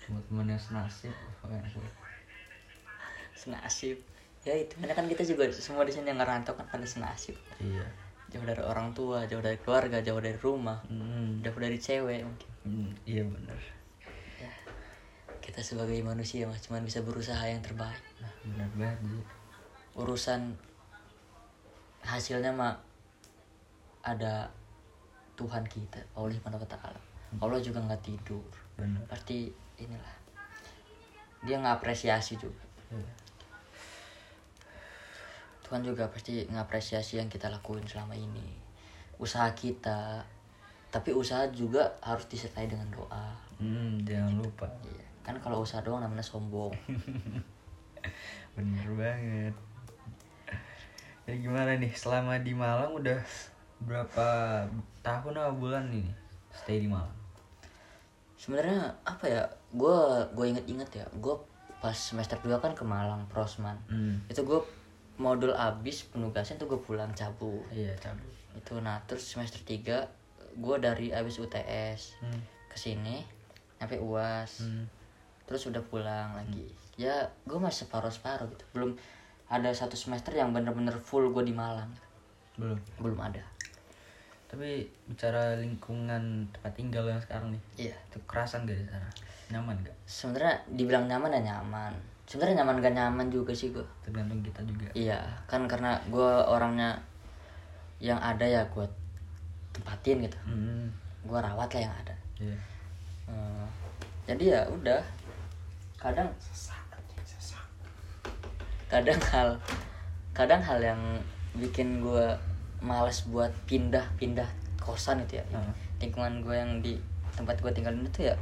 [0.00, 1.12] Teman-teman yang senasib.
[3.44, 4.00] Senasib
[4.44, 4.76] ya itu.
[4.80, 7.84] Karena kan kita juga semua di sini yang ngerantau kan pada senasib iya.
[8.32, 11.44] Jauh dari orang tua jauh dari keluarga jauh dari rumah Hmm.
[11.44, 12.50] jauh dari cewek mungkin.
[12.64, 13.60] Hmm, iya benar.
[14.40, 14.52] Ya.
[15.38, 18.00] Kita sebagai manusia mah cuma bisa berusaha yang terbaik.
[18.24, 19.26] Nah benar banget
[19.94, 20.58] urusan
[22.02, 22.74] hasilnya mah
[24.04, 24.50] ada
[25.34, 27.00] Tuhan kita Allah Subhanahu wa taala.
[27.40, 28.44] Allah juga nggak tidur.
[28.76, 29.02] Benar.
[29.06, 30.14] Pasti inilah
[31.42, 32.64] dia ngapresiasi juga.
[32.90, 33.10] Iya.
[35.74, 38.46] Tuhan juga pasti ngapresiasi yang kita lakuin selama ini.
[39.18, 40.22] Usaha kita
[40.86, 43.34] tapi usaha juga harus disertai dengan doa.
[43.58, 44.70] Hmm, jangan lupa.
[44.86, 45.02] Iya.
[45.26, 46.70] kan kalau usaha doang namanya sombong.
[48.54, 49.54] Bener banget.
[51.26, 51.90] Jadi gimana nih?
[51.90, 53.18] Selama di Malang udah
[53.82, 54.26] berapa
[55.02, 56.06] tahun atau bulan ini?
[56.54, 57.18] Stay di Malang.
[58.38, 59.42] Sebenarnya apa ya?
[59.74, 61.06] Gue gue inget-inget ya.
[61.18, 61.34] Gue
[61.82, 63.74] pas semester 2 kan ke Malang Prosman.
[63.90, 64.22] Hmm.
[64.30, 64.83] itu gue
[65.18, 70.76] modul abis penugasan tuh gue pulang cabut iya cabut itu nah terus semester 3 gue
[70.78, 72.70] dari abis UTS hmm.
[72.70, 73.22] ke sini
[73.78, 74.86] sampai UAS Hmm.
[75.44, 76.64] terus udah pulang lagi.
[76.96, 78.64] Ya gue masih separuh separuh gitu.
[78.72, 78.90] Belum
[79.50, 81.92] ada satu semester yang bener-bener full gue di Malang.
[82.56, 82.80] Belum?
[82.96, 83.44] Belum ada.
[84.48, 87.94] Tapi bicara lingkungan tempat tinggal yang sekarang nih iya.
[88.06, 89.10] itu kerasan gak di sana?
[89.50, 91.92] Nyaman gak sebenarnya dibilang nyaman ya nyaman
[92.24, 94.88] sebenarnya nyaman gak nyaman juga sih gue tergantung kita juga.
[94.96, 96.96] Iya kan karena gue orangnya
[98.00, 98.86] yang ada ya gue
[99.74, 100.38] tempatin gitu.
[100.44, 100.88] Hmm.
[101.24, 102.14] gue rawat lah yang ada.
[102.36, 102.58] Iya.
[103.24, 103.64] Hmm,
[104.28, 105.00] jadi ya udah.
[105.96, 106.28] Kadang
[108.92, 109.48] kadang hal
[110.36, 111.00] kadang hal yang
[111.56, 112.36] bikin gue
[112.84, 115.44] males buat pindah-pindah kosan itu ya.
[115.48, 115.72] Heeh.
[116.04, 117.00] lingkungan gue yang di
[117.32, 118.36] tempat gue tinggal itu ya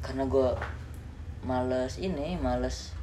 [0.00, 0.48] karena gue
[1.42, 2.94] males ini males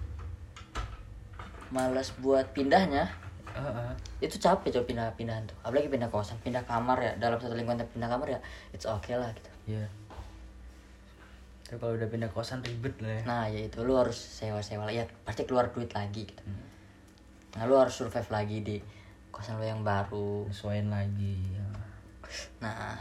[1.70, 3.06] males buat pindahnya
[3.50, 3.92] Heeh.
[4.22, 8.10] itu capek coba pindah-pindahan tuh apalagi pindah kosan pindah kamar ya dalam satu lingkungan pindah
[8.10, 8.40] kamar ya
[8.72, 9.86] it's okay lah gitu iya
[11.70, 15.06] tapi kalau udah pindah kosan ribet lah ya Nah ya itu lu harus sewa-sewa ya
[15.22, 16.42] pasti keluar duit lagi gitu.
[16.42, 16.66] Hmm.
[17.54, 18.78] Nah lu harus survive lagi di
[19.30, 20.50] kosan lu yang baru.
[20.50, 21.68] sesuaiin lagi ya.
[22.66, 22.98] Nah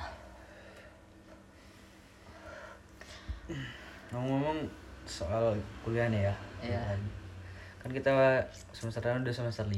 [4.12, 4.68] ngomong-ngomong
[5.08, 6.80] soal kuliah nih ya Iya.
[7.88, 8.12] Kan kita
[8.76, 9.72] semester depan udah semester 5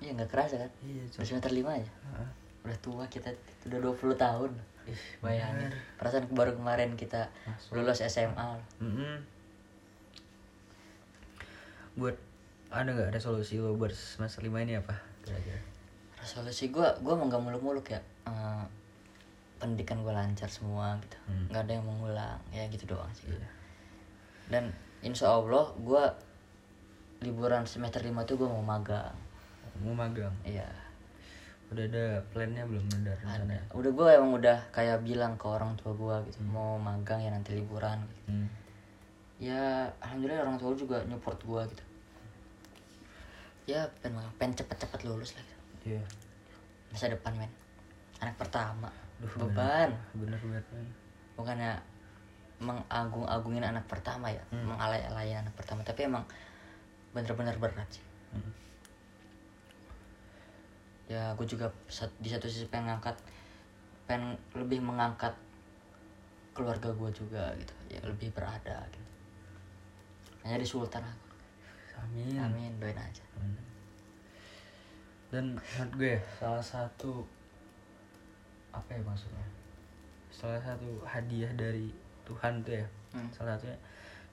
[0.00, 0.70] iya nggak kerasa kan?
[0.80, 1.84] iya Udah semester lima aja.
[1.84, 2.28] Heeh.
[2.64, 3.28] Udah tua kita
[3.66, 4.50] udah 20 tahun.
[4.86, 5.68] Ih, Bayangin.
[5.68, 5.74] bener.
[6.00, 7.76] Perasaan baru kemarin kita Masuk.
[7.76, 8.48] lulus SMA.
[8.80, 9.20] Mm-mm.
[11.98, 12.14] buat
[12.70, 14.94] ada nggak resolusi lo buat semester 5 ini apa
[15.26, 15.58] kira-kira
[16.14, 18.00] Resolusi gua gua mau nggak muluk-muluk ya.
[18.24, 18.64] Eh,
[19.58, 21.18] pendidikan gua lancar semua gitu.
[21.26, 21.50] Hmm.
[21.50, 23.34] nggak ada yang mengulang ya gitu doang sih.
[23.34, 23.48] Iya.
[24.46, 24.64] Dan
[25.02, 26.06] insya Allah gua
[27.20, 29.14] liburan semester lima tuh gua mau magang.
[29.78, 30.66] mau magang Iya.
[31.68, 35.92] udah ada plannya belum ada rencana udah gue emang udah kayak bilang ke orang tua
[35.92, 38.32] gue gitu mau magang ya nanti liburan gitu.
[38.32, 38.48] hmm.
[39.38, 41.84] ya alhamdulillah orang tua juga nyupport gue gitu
[43.68, 45.92] ya pengen pengen cepet-cepet lulus lah gitu.
[45.92, 46.02] iya
[46.88, 47.52] masa depan men
[48.18, 48.88] anak pertama
[49.20, 50.88] Duh, beban bener bener bener.
[51.36, 51.72] bukannya
[52.58, 54.72] mengagung-agungin anak pertama ya Hmm.
[54.72, 56.24] mengalay-alayin anak pertama tapi emang
[57.12, 58.04] bener-bener berat sih.
[58.28, 58.52] Hmm.
[61.08, 61.72] ya gue juga
[62.20, 63.16] di satu sisi pengen ngangkat
[64.04, 65.32] pengen lebih mengangkat
[66.52, 67.74] keluarga gue juga gitu.
[67.88, 69.08] Ya lebih berada gitu.
[70.44, 71.28] Hanya di sultan aku.
[72.04, 72.36] Amin.
[72.36, 73.24] Amin doain aja.
[75.28, 77.24] Dan menurut gue ya, salah satu
[78.72, 79.46] apa ya maksudnya?
[80.32, 81.92] Salah satu hadiah dari
[82.24, 82.86] Tuhan tuh ya.
[83.08, 83.28] Hmm.
[83.32, 83.76] salah satunya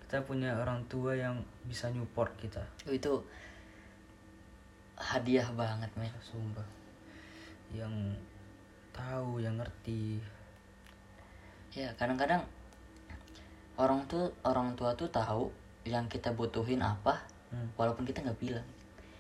[0.05, 1.33] kita punya orang tua yang
[1.65, 3.09] bisa nyupport kita Oh, itu
[4.95, 6.63] hadiah banget men sumpah
[7.73, 7.91] yang
[8.91, 10.21] tahu yang ngerti
[11.73, 12.39] ya kadang-kadang
[13.75, 15.51] orang tuh orang tua tuh tahu
[15.83, 17.69] yang kita butuhin apa Hmm.
[17.77, 18.67] walaupun kita nggak bilang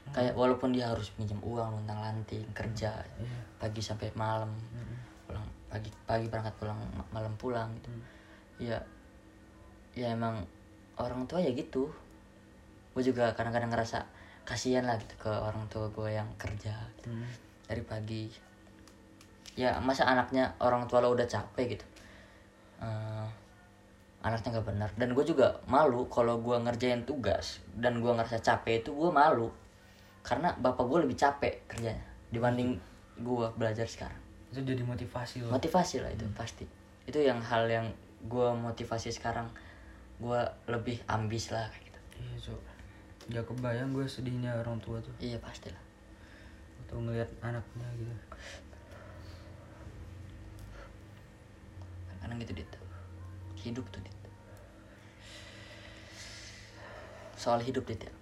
[0.09, 3.37] kayak walaupun dia harus pinjam uang luntang lanting kerja Iya.
[3.57, 4.97] pagi sampai malam Mm-mm.
[5.25, 8.01] pulang pagi pagi berangkat pulang ma- malam pulang gitu Hmm.
[8.59, 8.77] ya
[9.93, 10.41] ya emang
[10.99, 11.91] orang tua ya gitu.
[12.95, 14.07] Gue juga kadang-kadang ngerasa
[14.45, 17.09] kasihan lah gitu ke orang tua gue yang kerja gitu.
[17.09, 17.27] Hmm.
[17.65, 18.29] dari pagi.
[19.57, 21.85] Ya masa anaknya orang tua lo udah capek gitu?
[22.83, 23.27] Eh,
[24.21, 24.89] anaknya nggak benar.
[24.93, 29.49] Dan gue juga malu kalau gue ngerjain tugas dan gue ngerasa capek itu gue malu.
[30.21, 32.77] Karena bapak gue lebih capek kerjanya dibanding
[33.19, 34.19] gue belajar sekarang.
[34.51, 36.65] Itu jadi motivasi loh motivasi lah itu pasti.
[37.07, 37.87] Itu yang hal yang
[38.25, 39.47] gue motivasi sekarang
[40.15, 41.99] gue lebih ambis lah kayak gitu.
[42.15, 42.61] Iya cok
[43.25, 45.11] gak kebayang gue sedihnya orang tua tuh.
[45.17, 45.83] Iya pasti lah
[46.81, 48.13] waktu ngelihat anaknya gitu.
[52.21, 52.71] Kadang gitu dit.
[53.65, 54.17] Hidup tuh dit.
[57.33, 58.13] Soal hidup dit ya.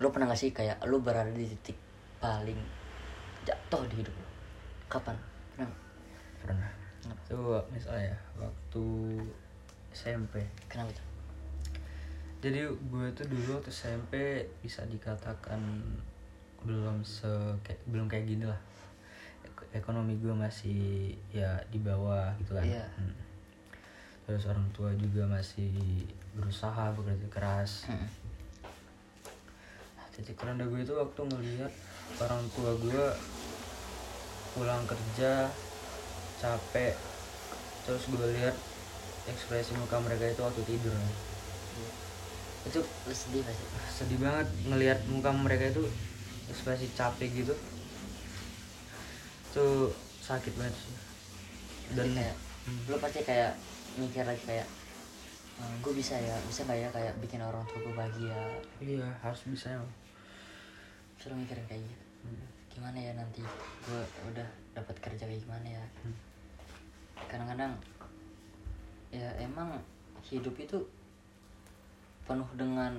[0.00, 1.76] Lo pernah gak sih kayak lo berada di titik
[2.20, 2.60] paling
[3.48, 4.28] jatuh di hidup lo
[4.92, 5.16] kapan?
[5.56, 5.72] Pernah
[6.44, 6.70] pernah.
[7.02, 7.38] Itu
[7.72, 8.84] misalnya waktu
[9.92, 11.06] SMP kenapa tuh
[12.40, 14.12] jadi gue tuh dulu waktu SMP
[14.58, 15.62] bisa dikatakan
[16.62, 17.28] belum se
[17.60, 18.58] kayak belum kayak gini lah
[19.42, 20.82] Ek- ekonomi gue masih
[21.28, 22.82] ya di bawah gitu kan Iya.
[22.96, 23.14] Hmm.
[24.22, 26.02] terus orang tua juga masih
[26.32, 28.06] berusaha bekerja keras Hmm.
[29.94, 31.72] Nah, titik terendah gue itu waktu ngelihat
[32.18, 33.04] orang tua gue
[34.52, 35.48] pulang kerja
[36.36, 36.94] capek
[37.82, 38.54] terus gue lihat
[39.30, 40.94] ekspresi muka mereka itu waktu tidur.
[42.66, 43.64] Itu lo sedih pasti.
[43.90, 45.86] Sedih banget ngelihat muka mereka itu
[46.50, 47.54] ekspresi capek gitu.
[49.54, 50.94] Tuh sakit banget sih.
[51.92, 52.36] Dan kayak
[52.88, 53.58] lo pasti kayak
[53.98, 54.66] mikir lagi kayak
[55.62, 58.38] gue bisa ya bisa nggak ya kayak bikin orang tua gue bahagia?
[58.82, 59.82] Iya harus bisa ya
[61.22, 62.04] selalu mikirin kayak gitu.
[62.74, 63.46] Gimana ya nanti
[63.86, 64.02] gue
[64.34, 65.84] udah dapat kerja kayak gimana ya?
[66.02, 66.16] Hmm.
[69.12, 69.76] Ya emang
[70.24, 70.80] hidup itu
[72.24, 72.96] penuh dengan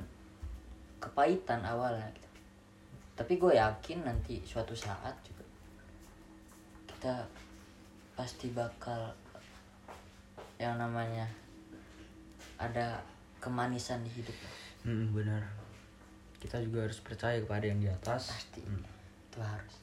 [1.01, 2.29] kepahitan awalnya gitu.
[3.17, 5.41] tapi gue yakin nanti suatu saat juga
[6.85, 7.25] kita
[8.13, 9.09] pasti bakal
[10.61, 11.25] yang namanya
[12.55, 13.01] ada
[13.43, 14.37] kemanisan di hidup.
[14.87, 15.43] Mm, benar.
[16.39, 18.31] Kita juga harus percaya kepada yang di atas.
[18.31, 18.63] Pasti.
[18.63, 18.85] Mm.
[19.27, 19.75] itu harus.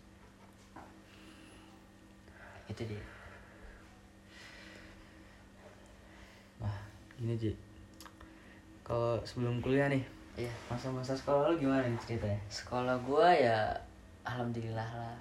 [2.71, 3.19] Itu dia
[7.20, 7.52] gini Ji.
[8.80, 10.02] Kalau sebelum kuliah nih
[10.35, 10.50] iya.
[10.66, 12.40] masa-masa sekolah lu gimana nih ceritanya?
[12.48, 13.70] Sekolah gua ya
[14.24, 15.16] alhamdulillah lah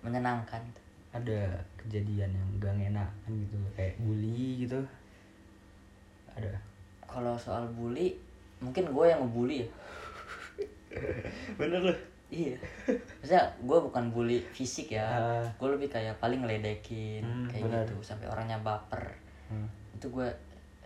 [0.00, 0.62] menyenangkan.
[1.10, 4.78] Ada kejadian yang gak enakan gitu kayak bully gitu?
[6.38, 6.54] Ada?
[7.02, 8.14] Kalau soal bully
[8.62, 9.68] mungkin gue yang ngebully ya.
[11.58, 11.98] Bener loh
[12.30, 12.54] iya.
[12.86, 15.02] Maksudnya gue bukan bully fisik ya.
[15.02, 15.44] Ah.
[15.58, 17.82] gue lebih kayak paling ngeledekin Hmm, kayak benar.
[17.84, 19.02] gitu sampai orangnya baper.
[19.50, 19.66] Hmm.
[19.98, 20.28] itu gue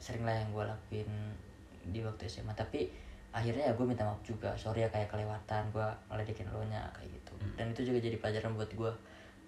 [0.04, 1.08] sering lah yang gue lakuin
[1.88, 2.92] di waktu SMA tapi
[3.32, 4.52] akhirnya ya gue minta maaf juga.
[4.60, 7.32] Sorry ya kayak kelewatan gue ngeledekin lo nya kayak gitu.
[7.56, 8.92] Dan itu juga jadi pelajaran buat gue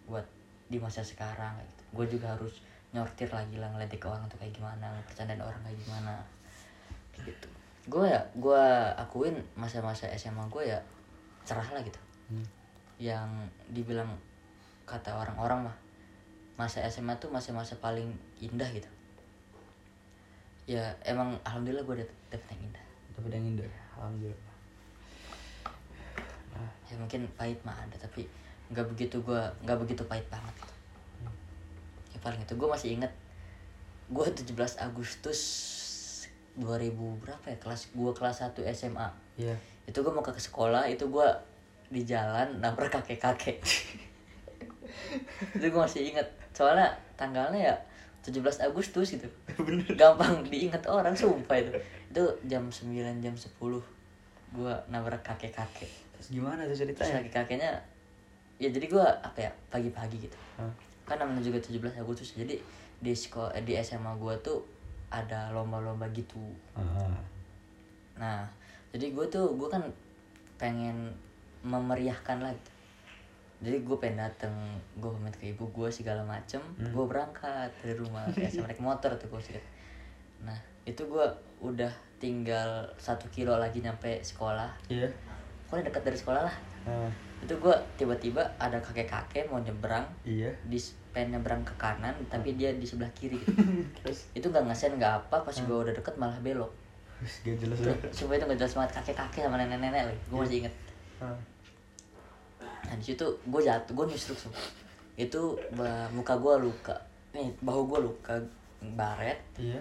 [0.08, 0.26] buat
[0.72, 1.82] di masa sekarang kayak gitu.
[1.92, 2.64] Gue juga harus
[2.96, 6.14] nyortir lagi lah ngeledek ke orang tuh kayak gimana bercandain orang kayak gimana
[7.12, 7.48] kayak gitu.
[7.92, 8.64] Gue ya gue
[8.96, 10.80] akuin masa-masa SMA gue ya
[11.44, 12.00] cerah lah gitu.
[12.26, 12.42] Hmm.
[12.98, 13.28] yang
[13.70, 14.08] dibilang
[14.82, 15.76] kata orang-orang mah
[16.56, 18.08] masa SMA tuh masa-masa paling
[18.40, 18.88] indah gitu
[20.66, 22.84] ya emang alhamdulillah gue dapet, dapet yang indah.
[23.14, 23.70] Tapi yang indah?
[23.96, 24.54] Alhamdulillah.
[26.52, 28.26] Nah, ya mungkin pahit mah ada tapi
[28.66, 30.74] nggak begitu gue nggak begitu pahit banget gitu.
[32.10, 33.12] ya paling itu gue masih inget
[34.10, 35.40] gue 17 Agustus
[36.58, 37.56] 2000 berapa ya?
[37.62, 39.08] Kelas gue kelas 1 SMA
[39.38, 39.54] iya.
[39.86, 41.28] Itu gue mau ke sekolah itu gue
[41.94, 43.62] di jalan nabrak kakek kakek
[45.54, 47.76] itu gue masih inget soalnya tanggalnya ya
[48.26, 49.28] 17 Agustus gitu.
[50.00, 51.70] Gampang diingat orang sumpah itu.
[52.10, 53.54] Itu jam 9 jam 10
[54.56, 57.20] gue nabrak kakek kakek terus gimana tuh ceritanya?
[57.22, 57.70] Kakek kakeknya
[58.56, 60.38] ya jadi gue apa ya pagi-pagi gitu.
[60.56, 60.72] Hah?
[61.06, 62.58] kan namanya juga 17 Agustus jadi
[62.98, 64.58] di sekolah di SMA gue tuh
[65.06, 66.42] ada lomba-lomba gitu.
[66.74, 67.14] Ah.
[68.18, 68.42] nah
[68.90, 69.86] jadi gue tuh gue kan
[70.58, 71.14] pengen
[71.62, 72.58] memeriahkan lagi
[73.56, 74.52] jadi gue pengen dateng
[75.00, 76.60] gue pamit ke ibu gue segala macem.
[76.76, 79.56] Gue berangkat dari rumah ke SMA naik motor tuh gue sih.
[80.44, 81.26] Nah itu gue
[81.64, 81.88] udah
[82.20, 84.68] tinggal satu kilo lagi nyampe sekolah.
[84.92, 85.08] Iya.
[85.66, 86.56] pokoknya dekat dari sekolah lah.
[86.86, 87.10] Ah.
[87.42, 90.06] itu gue tiba-tiba ada kakek-kakek mau nyebrang.
[90.22, 90.52] Iya.
[90.68, 90.78] di
[91.10, 93.56] pengen nyebrang ke kanan tapi dia di sebelah kiri gitu.
[94.04, 94.30] Terus?
[94.36, 96.70] Itu nggak ngesen nggak apa pas gue udah deket malah belok.
[97.16, 97.78] Terus gak jelas
[98.12, 100.20] sumpah itu nggak jelas banget kakek-kakek sama nenek-nenek lagi.
[100.28, 100.74] Gue masih inget.
[101.18, 101.55] Ah.
[102.86, 104.62] Nah di situ gue jatuh gue nyusruk sumpah
[105.16, 105.42] itu
[106.10, 106.94] muka gue luka
[107.32, 108.34] nih bahu gue luka
[108.92, 109.80] baret Iya.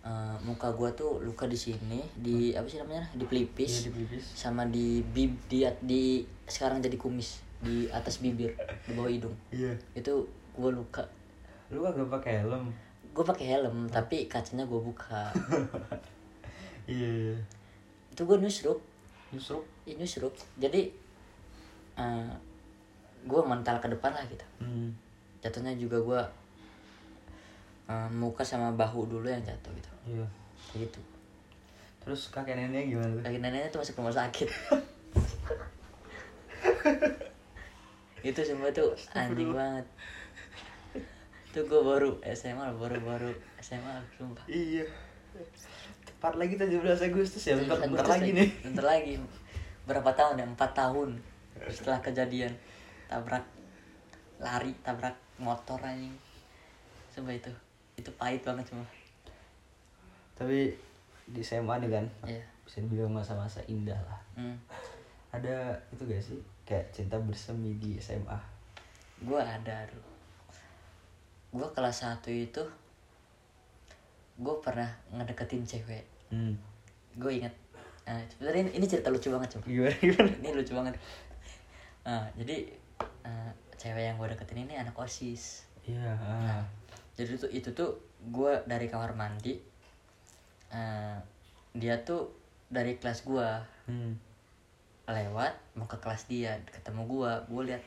[0.00, 3.90] Eh, muka gue tuh luka di sini di apa sih namanya di pelipis Iya di
[3.92, 4.24] pelipis.
[4.32, 6.02] sama di bib di di
[6.44, 8.54] sekarang jadi kumis di atas bibir
[8.86, 9.74] di bawah hidung Iya.
[9.92, 11.02] itu gue luka
[11.68, 12.70] Lu agak pakai helm.
[13.10, 15.34] gue pakai helm tapi kacanya gue buka
[16.86, 17.34] Iya.
[17.34, 17.36] iya.
[18.08, 18.78] itu gue nusruk
[19.28, 19.66] Nyusruk.
[19.82, 20.86] ya, nusruk jadi
[21.96, 22.30] eh
[23.26, 24.46] gue mental ke depan lah gitu.
[24.62, 24.94] Hmm.
[25.42, 26.20] jatuhnya juga gue
[27.92, 29.90] eh, muka sama bahu dulu yang jatuh gitu.
[30.06, 30.26] Iya.
[30.72, 31.00] kayak gitu.
[32.06, 33.22] Terus kakek neneknya gimana tuh?
[33.26, 34.48] lagi neneknya tuh masuk rumah sakit.
[38.26, 39.86] Itu semua tuh anjing banget.
[41.54, 43.30] Tuh gue baru SMA baru baru
[43.62, 44.46] SMA sumpah.
[44.50, 44.86] Iya.
[46.06, 46.74] Tepat lagi 17
[47.12, 48.30] Agustus ya, bentar, bentar lagi.
[48.34, 48.50] nih.
[48.66, 49.14] bentar lagi.
[49.86, 50.46] Berapa tahun ya?
[50.46, 51.18] Empat tahun
[51.74, 52.54] setelah kejadian
[53.06, 53.44] tabrak
[54.36, 56.12] lari tabrak motor anjing
[57.10, 57.50] coba itu
[57.96, 58.84] itu pahit banget cuma
[60.34, 60.68] Tapi
[61.24, 62.44] di SMA nih kan, Iya.
[62.62, 64.20] bisa dibilang masa-masa indah lah.
[64.36, 64.52] hmm.
[65.32, 66.36] Ada itu gak sih?
[66.62, 68.36] Kayak cinta bersemi di SMA.
[69.18, 69.88] gue ada
[71.48, 72.60] gue kelas 1 itu
[74.36, 76.52] gue pernah ngedeketin cewek Hmm.
[77.14, 77.54] gue inget
[78.02, 80.30] nah, sebenarnya ini, ini cerita lucu banget coba Gimana gimana?
[80.36, 80.94] ini lucu banget
[82.02, 82.68] nah, jadi
[83.26, 86.14] eh, cewek yang gue deketin ini anak osis Iya.
[86.16, 86.62] ah.
[87.14, 89.58] jadi itu itu tuh gue dari kamar mandi
[90.68, 91.16] eh,
[91.72, 92.30] dia tuh
[92.66, 93.48] dari kelas gue
[93.86, 94.18] Hmm.
[95.06, 97.82] lewat mau ke kelas dia ketemu gue gue lihat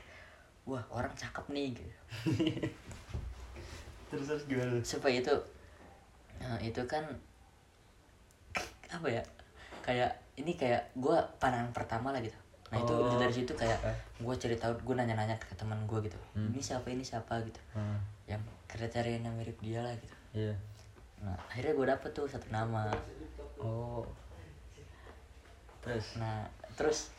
[0.64, 1.96] wah orang cakep nih gitu
[4.10, 4.72] Terus terus gimana?
[4.74, 4.84] tuh?
[4.88, 5.36] supaya itu
[6.40, 7.04] nah, itu kan
[8.88, 9.24] apa ya
[9.84, 12.40] kayak ini kayak gue pandangan pertama lah gitu
[12.70, 13.18] nah itu Oh.
[13.18, 13.98] dari situ kayak Eh.
[14.20, 16.50] gue cerita gue nanya-nanya ke teman gue gitu Hmm.
[16.50, 17.98] ini siapa ini siapa gitu Ah.
[18.26, 20.54] yang kriterianya mirip dia lah gitu Iya.
[21.20, 22.86] nah akhirnya gue dapet tuh satu nama
[23.58, 24.06] Oh.
[25.80, 26.16] Terus.
[26.16, 26.44] nah
[26.76, 27.10] terus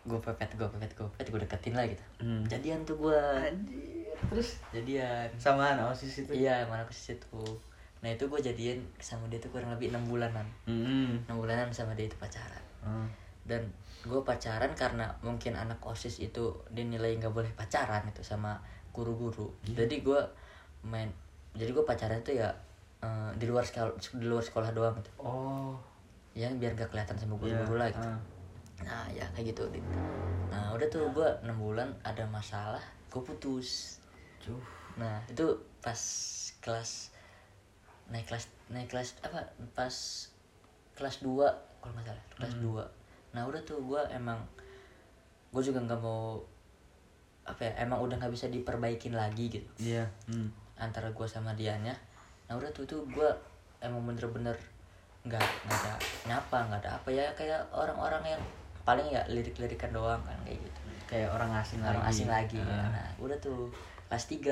[0.00, 2.44] gue pepet gue pepet gue pepet gue deketin lah gitu Hmm.
[2.46, 3.20] jadian tuh gue.
[4.22, 6.32] Terus jadian sama anak osis itu?
[6.34, 7.40] iya mana ke situ
[8.00, 11.20] nah itu gue jadian sama dia tuh kurang lebih enam bulanan Hmm.
[11.20, 13.04] enam bulanan sama dia itu pacaran Ah.
[13.50, 13.66] Dan
[14.00, 18.56] gue pacaran karena mungkin anak osis itu dinilai nggak boleh pacaran itu sama
[18.94, 20.20] guru-guru jadi gue
[20.86, 21.10] main
[21.52, 22.48] jadi gue pacaran itu ya
[23.02, 25.74] eh, di luar sekolah di luar sekolah doang gitu Oh.
[26.32, 27.58] ya biar gak kelihatan sama Iya.
[27.60, 28.18] guru-guru lah gitu ah.
[28.80, 29.66] nah ya kayak gitu
[30.48, 32.80] nah udah tuh gue enam bulan ada masalah
[33.10, 34.00] gue putus
[34.40, 34.56] Cuh.
[34.96, 35.44] nah itu
[35.84, 36.00] pas
[36.64, 37.12] kelas
[38.08, 39.44] naik kelas naik kelas apa
[39.76, 39.92] pas
[40.96, 41.36] kelas 2
[41.80, 42.99] kalau nggak salah kelas 2
[43.30, 44.38] nah udah tuh gue emang
[45.48, 46.38] gue juga nggak mau
[47.42, 50.06] apa ya emang udah nggak bisa diperbaikin lagi gitu Iya.
[50.26, 50.50] Hmm.
[50.76, 51.94] antara gue sama dianya
[52.46, 53.28] nah udah tuh tuh gue
[53.78, 54.54] emang bener-bener
[55.20, 55.92] nggak nggak ada
[56.26, 58.42] nyapa nggak ada apa ya kayak orang-orang yang
[58.80, 62.10] paling ya lirik-lirikan doang kan kayak gitu Kayak orang asing orang lagi.
[62.14, 62.70] asing lagi ya.
[62.70, 62.86] Ah.
[62.88, 63.66] nah udah tuh
[64.06, 64.46] kelas 3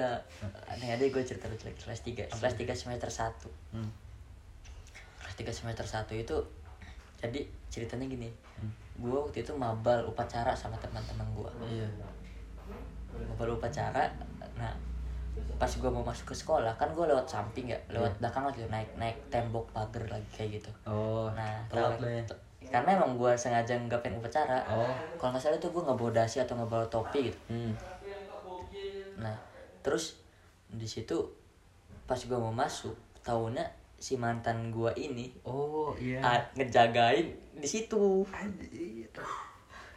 [0.77, 3.91] nih ada gue cerita lucu lagi kelas 3 kelas 3 semester 1 Hmm.
[5.19, 6.37] kelas 3 semester 1 itu
[7.19, 8.71] jadi ceritanya gini Hmm.
[8.99, 11.89] gue waktu itu mabal upacara sama teman-teman gue Iya.
[13.29, 14.11] mabal upacara
[14.55, 14.75] nah
[15.55, 18.19] pas gue mau masuk ke sekolah kan gue lewat samping ya lewat Iya.
[18.19, 21.31] belakang lagi naik naik tembok pagar lagi kayak gitu Oh.
[21.33, 22.23] nah telat ya.
[22.69, 24.91] karena emang gue sengaja nggak pengen upacara Oh.
[25.15, 27.75] kalau nggak salah tuh gue nggak bawa dasi atau nggak bawa topi gitu Hmm.
[29.19, 29.35] Nah,
[29.83, 30.23] terus
[30.69, 31.19] di situ
[32.07, 33.67] pas gua mau masuk, tahunya
[33.99, 36.23] si mantan gua ini Oh iya.
[36.23, 38.23] ah, ngejagain di situ.
[38.31, 39.11] Anjir.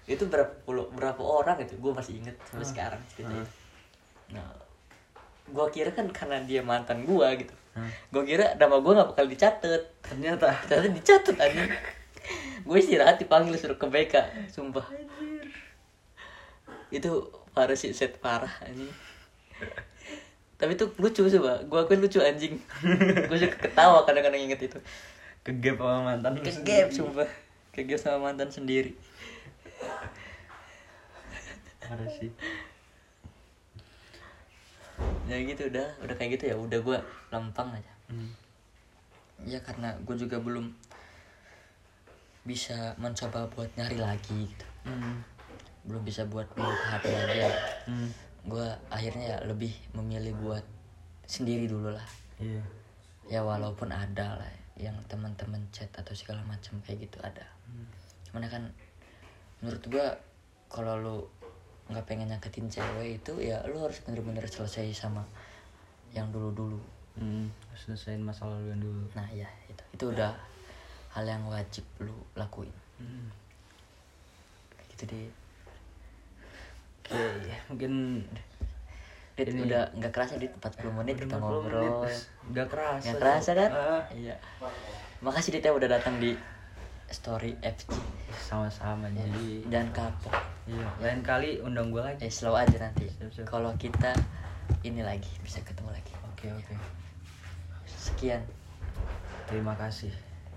[0.04, 1.78] Itu berapa puluh berapa orang itu?
[1.78, 2.70] Gua masih inget sampai Ah.
[2.70, 3.38] sekarang cerita Ah.
[3.38, 3.50] itu.
[4.32, 4.50] Nah,
[5.48, 7.54] gua kira kan karena dia mantan gua gitu.
[7.72, 7.86] Ah.
[8.10, 9.82] Gua kira nama gua nggak bakal dicatat.
[10.02, 10.50] Ternyata.
[10.66, 11.64] Ternyata dicatat aja.
[12.62, 14.14] gue istirahat dipanggil suruh ke BK,
[14.48, 14.86] sumpah.
[16.92, 17.10] itu
[17.52, 18.92] parah sih set parah anjing
[20.62, 22.54] tapi itu lucu sih pak gue akuin lucu anjing
[23.28, 24.78] gue juga ketawa kadang-kadang inget itu
[25.42, 26.94] Kegep sama mantan sendiri.
[26.94, 27.30] sumpah
[27.72, 28.94] kegep sama mantan sendiri
[31.82, 32.30] Parah sih.
[35.26, 36.98] ya gitu udah udah kayak gitu ya udah gue
[37.30, 38.28] lempang aja Hmm.
[39.42, 40.68] ya karena gue juga belum
[42.44, 45.24] bisa mencoba buat nyari lagi gitu Hmm.
[45.82, 47.50] belum bisa buat membuka hati ya
[47.88, 48.12] Hmm.
[48.42, 50.66] Gue akhirnya ya lebih memilih buat
[51.26, 52.08] sendiri dulu lah
[52.42, 52.64] Iya.
[53.30, 57.46] ya walaupun ada lah yang teman-teman chat atau segala macam kayak gitu ada
[58.26, 58.64] cuman kan
[59.62, 60.08] menurut gue
[60.68, 61.18] kalau lu
[61.88, 65.22] nggak pengen nyakitin cewek itu ya lu harus bener-bener selesai sama
[66.12, 66.80] yang dulu-dulu
[67.12, 67.52] Hmm.
[67.68, 69.04] Harus selesaiin masa lalu yang dulu.
[69.12, 70.32] nah ya itu itu udah
[71.12, 73.28] hal yang wajib lu lakuin Hmm.
[74.90, 75.28] Gitu deh
[77.12, 77.94] Oke, mungkin
[79.32, 82.04] Dit, Ini- udah nggak kerasa di 40 menit kita 50 ngobrol.
[82.48, 83.04] Nggak kerasa.
[83.06, 84.04] nggak kerasa kan Ah.
[84.12, 84.36] iya
[85.20, 86.36] makasih Dit ya udah datang di
[87.08, 87.90] story FG
[88.30, 89.66] Sama-sama jadi.
[89.66, 90.86] dan kapok Iya.
[91.00, 92.20] Lain kali undang gue lagi.
[92.20, 93.08] eh slow aja nanti
[93.44, 94.14] kalau kita
[94.82, 96.76] ini lagi bisa ketemu lagi Oke oke.
[97.88, 98.44] sekian
[99.46, 100.12] Terima kasih.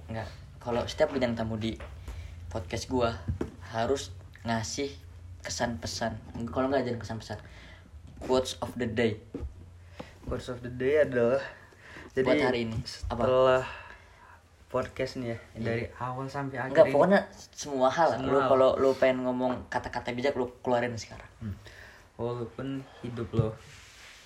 [0.06, 0.28] nggak
[0.58, 1.74] kalau setiap bintang tamu di
[2.46, 3.10] podcast gua
[3.68, 4.10] harus
[4.42, 4.92] ngasih
[5.44, 6.16] kesan pesan
[6.48, 7.38] kalau nggak jangan kesan pesan
[8.18, 9.20] quotes of the day
[10.24, 11.36] Quotes of the day adalah
[12.16, 12.80] jadi Buat hari ini,
[13.12, 13.20] apa?
[13.20, 13.64] setelah
[14.66, 16.92] podcast nih ya dari awal sampai akhir Enggak, ini.
[16.92, 17.20] pokoknya
[17.52, 18.08] semua hal.
[18.16, 21.28] Semua Lu kalau lu pengen ngomong kata-kata bijak lu keluarin sekarang.
[21.38, 21.54] Hmm.
[22.14, 23.52] walaupun hidup lo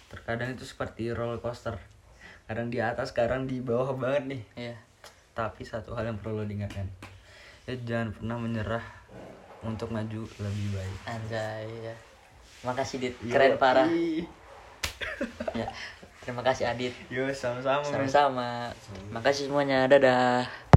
[0.07, 1.81] terkadang itu seperti roller coaster
[2.45, 4.77] kadang di atas kadang di bawah banget nih Iya.
[5.33, 6.85] tapi satu hal yang perlu lo diingatkan
[7.64, 8.85] ya jangan pernah menyerah
[9.67, 11.95] untuk maju lebih baik Anjay ya.
[12.63, 13.87] Makasih Dit, Yo, keren parah.
[13.91, 14.27] ih.
[15.59, 15.67] Ya.
[16.23, 16.93] Terima kasih Adit.
[17.09, 17.81] yo sama-sama.
[17.87, 18.51] Sama-sama.
[19.09, 19.89] Makasih semuanya.
[19.89, 20.68] Dadah.